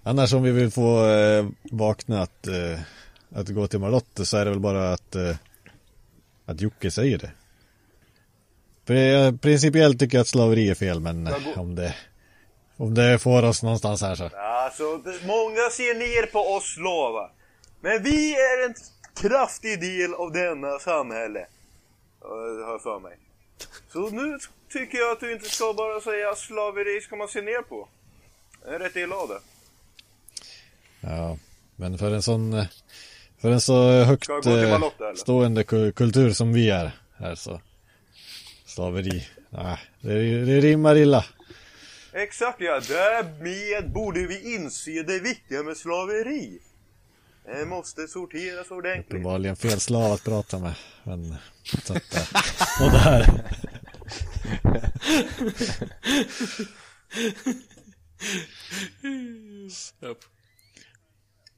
Annars 0.03 0.33
om 0.33 0.43
vi 0.43 0.51
vill 0.51 0.71
få 0.71 1.07
eh, 1.07 1.47
vakna 1.63 2.21
att, 2.21 2.47
eh, 2.47 2.79
att 3.35 3.49
gå 3.49 3.67
till 3.67 3.79
Marlotte 3.79 4.25
så 4.25 4.37
är 4.37 4.45
det 4.45 4.51
väl 4.51 4.59
bara 4.59 4.93
att, 4.93 5.15
eh, 5.15 5.35
att 6.45 6.61
Jocke 6.61 6.91
säger 6.91 7.17
det. 7.17 7.31
Pri- 8.85 9.37
Principiellt 9.37 9.99
tycker 9.99 10.17
jag 10.17 10.21
att 10.21 10.27
slaveri 10.27 10.69
är 10.69 10.75
fel 10.75 10.99
men 10.99 11.29
om 11.55 11.75
det, 11.75 11.95
om 12.77 12.93
det 12.93 13.19
får 13.19 13.43
oss 13.43 13.63
någonstans 13.63 14.01
här 14.01 14.15
så. 14.15 14.29
Alltså, 14.37 14.97
det- 14.97 15.25
många 15.27 15.69
ser 15.71 15.95
ner 15.99 16.25
på 16.25 16.39
oss 16.39 16.73
slavar. 16.73 17.31
Men 17.81 18.03
vi 18.03 18.33
är 18.35 18.65
en 18.65 18.75
kraftig 19.15 19.79
del 19.81 20.13
av 20.13 20.31
denna 20.31 20.79
samhälle. 20.79 21.45
Det 22.21 22.27
har 22.65 22.71
jag 22.71 22.81
för 22.83 22.99
mig. 22.99 23.17
Så 23.93 24.09
nu 24.09 24.37
tycker 24.71 24.97
jag 24.97 25.11
att 25.11 25.19
du 25.19 25.31
inte 25.33 25.49
ska 25.49 25.73
bara 25.73 26.01
säga 26.01 26.35
slaveri 26.35 27.01
ska 27.01 27.15
man 27.15 27.27
se 27.27 27.41
ner 27.41 27.61
på. 27.61 27.87
Jag 28.65 28.75
är 28.75 28.79
rätt 28.79 28.95
illa 28.95 29.15
av 29.15 29.27
det. 29.29 29.39
Ja, 31.01 31.37
men 31.75 31.97
för 31.97 32.11
en 32.11 32.21
sån, 32.21 32.53
eh, 32.53 32.65
för 33.41 33.51
en 33.51 33.61
så 33.61 34.03
högt 34.03 34.29
eh, 34.29 34.79
stående 35.15 35.63
ku- 35.63 35.91
kultur 35.91 36.31
som 36.31 36.53
vi 36.53 36.69
är 36.69 36.91
här 37.17 37.35
så. 37.35 37.61
Slaveri, 38.65 39.27
nej, 39.49 39.77
det, 40.01 40.45
det 40.45 40.59
rimmar 40.59 40.95
illa. 40.97 41.25
Exakt 42.13 42.61
ja, 42.61 42.81
därmed 42.87 43.91
borde 43.91 44.27
vi 44.27 44.55
inse 44.55 45.03
det 45.03 45.19
viktiga 45.19 45.63
med 45.63 45.77
slaveri. 45.77 46.59
Det 47.45 47.65
måste 47.65 48.07
sorteras 48.07 48.71
ordentligt. 48.71 49.05
Uppenbarligen 49.07 49.55
fel 49.55 49.79
slav 49.79 50.11
att 50.11 50.23
prata 50.23 50.59
med. 50.59 50.73
Men, 51.03 51.35
så 51.85 51.93
att, 51.93 52.15
eh, 52.15 52.21
och 52.85 52.91
det 52.91 52.97
här. 52.97 53.43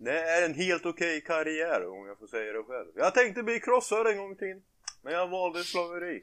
Det 0.03 0.19
är 0.19 0.45
en 0.45 0.53
helt 0.53 0.85
okej 0.85 1.21
karriär 1.21 1.87
om 1.87 2.07
jag 2.07 2.19
får 2.19 2.27
säga 2.27 2.53
det 2.53 2.63
själv. 2.63 2.87
Jag 2.95 3.13
tänkte 3.13 3.43
bli 3.43 3.59
krossad 3.59 4.07
en 4.07 4.17
gång 4.17 4.35
till. 4.35 4.61
Men 5.01 5.13
jag 5.13 5.27
valde 5.27 5.63
slaveri. 5.63 6.21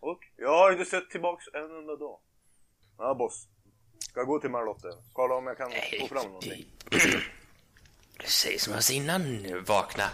Och 0.00 0.18
jag 0.36 0.58
har 0.58 0.72
inte 0.72 0.84
sett 0.84 1.10
tillbaks 1.10 1.44
en 1.54 1.76
enda 1.76 1.96
dag. 1.96 2.20
Ja 2.98 3.14
boss. 3.14 3.48
Ska 3.98 4.20
jag 4.20 4.26
gå 4.26 4.38
till 4.38 4.50
Marlotte? 4.50 4.88
Kolla 5.12 5.34
om 5.34 5.46
jag 5.46 5.56
kan 5.56 5.70
få 6.00 6.06
fram 6.06 6.26
någonting. 6.26 6.66
Säg 8.24 8.58
som 8.58 8.72
jag 8.72 8.84
sa 8.84 8.92
innan, 8.92 9.64
vakna. 9.64 10.10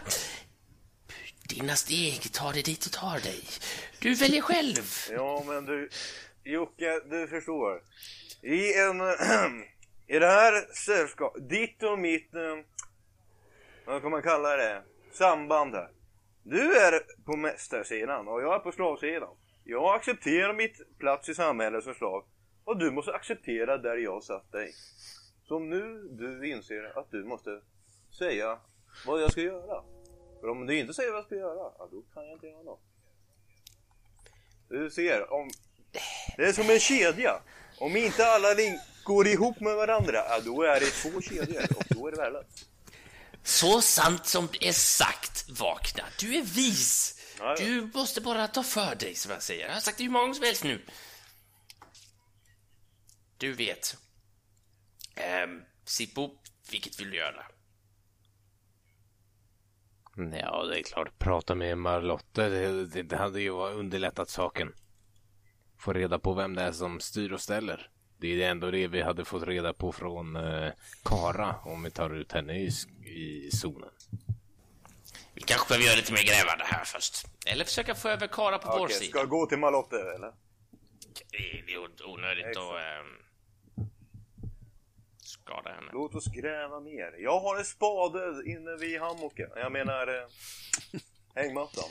Dina 1.49 1.77
steg 1.77 2.33
tar 2.33 2.53
dig 2.53 2.63
dit 2.63 2.87
och 2.87 2.93
tar 2.93 3.19
dig. 3.21 3.45
Du 4.01 4.15
väljer 4.15 4.43
själv. 4.43 4.83
Ja 5.11 5.45
men 5.47 5.65
du 5.65 5.89
Jocke, 6.45 7.01
du 7.11 7.29
förstår. 7.29 7.83
I 8.43 8.75
en... 8.75 9.01
I 10.07 10.19
det 10.19 10.27
här 10.27 10.75
sällskapet, 10.75 11.49
ditt 11.49 11.83
och 11.83 11.99
mitt... 11.99 12.35
Vad 13.91 14.03
kan 14.03 14.11
man 14.11 14.23
kalla 14.23 14.57
det? 14.57 14.83
Samband 15.13 15.75
här. 15.75 15.91
Du 16.43 16.77
är 16.77 17.03
på 17.25 17.37
mästarsidan 17.37 18.29
och 18.29 18.43
jag 18.43 18.55
är 18.55 18.59
på 18.59 18.73
slavsidan. 18.73 19.37
Jag 19.65 19.95
accepterar 19.95 20.55
mitt 20.55 20.99
plats 20.99 21.29
i 21.29 21.35
samhället 21.35 21.85
som 21.85 21.95
slav. 21.95 22.25
Och 22.65 22.79
du 22.79 22.91
måste 22.91 23.13
acceptera 23.13 23.79
där 23.79 23.97
jag 23.97 24.25
satt 24.25 24.53
dig. 24.53 24.73
Så 25.45 25.59
nu 25.59 26.09
du 26.11 26.51
inser 26.51 26.99
att 26.99 27.11
du 27.11 27.25
måste 27.25 27.61
säga 28.19 28.59
vad 29.07 29.23
jag 29.23 29.33
ska 29.33 29.41
göra. 29.41 29.83
För 30.41 30.49
om 30.49 30.67
du 30.67 30.79
inte 30.79 30.95
säger 30.95 31.11
vad 31.11 31.19
jag 31.19 31.27
ska 31.27 31.37
göra, 31.37 31.73
ja, 31.79 31.89
då 31.91 32.03
kan 32.15 32.27
jag 32.27 32.33
inte 32.33 32.47
göra 32.47 32.63
något. 32.63 32.83
Du 34.69 34.91
ser, 34.91 35.33
om... 35.33 35.51
Det 36.37 36.45
är 36.45 36.53
som 36.53 36.71
en 36.71 36.81
kedja. 36.81 37.41
Om 37.81 37.97
inte 37.97 38.27
alla 38.27 38.55
link 38.55 38.81
går 39.05 39.27
ihop 39.27 39.61
med 39.61 39.77
varandra, 39.77 40.19
ja, 40.29 40.41
då 40.45 40.63
är 40.63 40.81
det 40.81 40.87
två 40.87 41.21
kedjor 41.21 41.63
och 41.77 41.85
då 41.89 42.07
är 42.07 42.11
det 42.11 42.17
värdelöst. 42.17 42.70
Så 43.43 43.81
sant 43.81 44.27
som 44.27 44.49
det 44.53 44.69
är 44.69 44.73
sagt, 44.73 45.49
vakna. 45.49 46.05
Du 46.19 46.35
är 46.35 46.43
vis. 46.43 47.17
Ja, 47.39 47.45
ja. 47.59 47.65
Du 47.65 47.91
måste 47.95 48.21
bara 48.21 48.49
ta 48.49 48.63
för 48.63 48.95
dig, 48.95 49.15
som 49.15 49.33
jag 49.33 49.43
säger. 49.43 49.67
Jag 49.67 49.75
har 49.75 49.81
sagt 49.81 49.99
det 49.99 50.05
hur 50.05 50.11
många 50.11 50.35
som 50.35 50.45
helst 50.45 50.65
nu. 50.65 50.83
Du 53.37 53.53
vet. 53.53 53.97
Ehm, 55.15 55.63
Sippo, 55.85 56.31
vilket 56.71 57.01
vill 57.01 57.11
du 57.11 57.17
göra? 57.17 57.45
Ja, 60.17 60.65
det 60.65 60.79
är 60.79 60.83
klart. 60.83 61.19
Prata 61.19 61.55
med 61.55 61.79
Marlotte, 61.79 62.49
det, 62.49 62.87
det, 62.87 63.03
det 63.03 63.17
hade 63.17 63.41
ju 63.41 63.51
underlättat 63.51 64.31
saken. 64.31 64.73
Få 65.79 65.93
reda 65.93 66.19
på 66.19 66.35
vem 66.35 66.55
det 66.55 66.63
är 66.63 66.73
som 66.73 67.01
styr 67.01 67.33
och 67.33 67.41
ställer. 67.41 67.91
Det 68.21 68.43
är 68.43 68.51
ändå 68.51 68.71
det 68.71 68.89
vi 68.89 69.03
hade 69.03 69.25
fått 69.25 69.43
reda 69.43 69.73
på 69.73 69.93
från 69.93 70.37
eh, 70.37 70.73
Kara 71.05 71.55
om 71.65 71.83
vi 71.83 71.91
tar 71.91 72.11
ut 72.15 72.33
henne 72.33 72.53
i, 72.59 72.71
i 73.05 73.51
zonen. 73.53 73.91
Vi 75.35 75.43
kanske 75.43 75.69
behöver 75.69 75.87
göra 75.87 75.97
lite 75.97 76.13
mer 76.13 76.23
grävande 76.23 76.65
här 76.65 76.85
först. 76.85 77.27
Eller 77.47 77.65
försöka 77.65 77.95
få 77.95 78.09
över 78.09 78.27
Kara 78.27 78.59
på 78.59 78.71
vår 78.79 78.85
Okej, 78.85 78.97
sida. 78.97 79.11
ska 79.11 79.19
jag 79.19 79.29
gå 79.29 79.47
till 79.47 79.59
Malotte 79.59 79.97
eller? 79.97 80.33
Det 81.31 81.37
är 81.37 81.63
det 81.67 81.73
är 81.73 81.79
o- 81.79 82.13
onödigt 82.15 82.47
Exakt. 82.47 82.67
att 82.67 82.75
ehm, 82.77 83.87
skada 85.19 85.71
henne. 85.73 85.91
Låt 85.93 86.15
oss 86.15 86.27
gräva 86.27 86.81
mer. 86.81 87.15
Jag 87.19 87.41
har 87.41 87.59
en 87.59 87.65
spade 87.65 88.51
inne 88.51 88.77
vid 88.81 89.01
hammocken. 89.01 89.49
Jag 89.57 89.73
menar 89.73 90.07
eh, 90.23 90.29
hängmattan. 91.35 91.91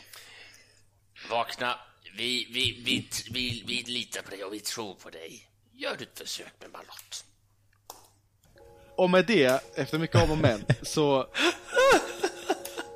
Vakna. 1.29 1.79
Vi, 2.17 2.47
vi, 2.53 2.83
vi, 2.85 3.09
vi, 3.33 3.63
vi 3.67 3.83
litar 3.91 4.21
på 4.21 4.29
dig 4.29 4.43
och 4.43 4.53
vi 4.53 4.59
tror 4.59 4.95
på 4.95 5.09
dig. 5.09 5.48
Gör 5.81 5.95
du 5.97 6.03
ett 6.03 6.19
försök 6.19 6.53
med 6.59 6.71
Marlott. 6.71 7.25
Och 8.95 9.09
med 9.09 9.25
det, 9.25 9.63
efter 9.75 9.99
mycket 9.99 10.23
om 10.23 10.31
och 10.31 10.37
men, 10.37 10.65
så... 10.81 11.25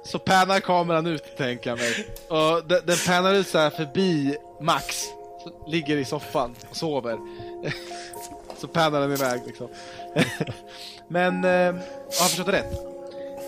Så 0.05 0.19
pannar 0.19 0.59
kameran 0.59 1.07
ut, 1.07 1.37
tänker 1.37 1.69
jag 1.69 1.79
mig. 1.79 2.07
Och 2.29 2.67
den, 2.67 2.85
den 2.85 2.97
pannar 3.07 3.33
ut 3.33 3.47
så 3.47 3.57
här 3.57 3.69
förbi 3.69 4.37
Max, 4.61 5.03
som 5.43 5.71
ligger 5.71 5.97
i 5.97 6.05
soffan 6.05 6.55
och 6.69 6.77
sover. 6.77 7.17
Så 8.57 8.67
pannar 8.67 9.01
den 9.01 9.11
iväg 9.11 9.41
liksom. 9.45 9.69
Men, 11.07 11.43
eh, 11.43 11.51
jag 11.51 11.73
har 12.21 12.27
förstått 12.27 12.45
det 12.45 12.51
rätt. 12.51 12.73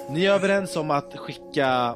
Ni 0.10 0.26
är 0.26 0.32
överens 0.32 0.76
om 0.76 0.92
att 0.92 1.18
skicka 1.18 1.96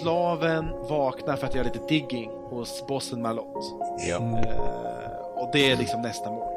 slaven 0.00 0.70
vakna 0.70 1.36
för 1.36 1.46
att 1.46 1.54
göra 1.54 1.64
lite 1.64 1.86
digging 1.88 2.30
hos 2.30 2.86
bossen 2.86 3.22
Malott. 3.22 3.64
Ja. 4.08 4.16
Eh, 4.16 5.14
och 5.36 5.50
det 5.52 5.70
är 5.70 5.76
liksom 5.76 6.02
nästa 6.02 6.30
mål. 6.30 6.53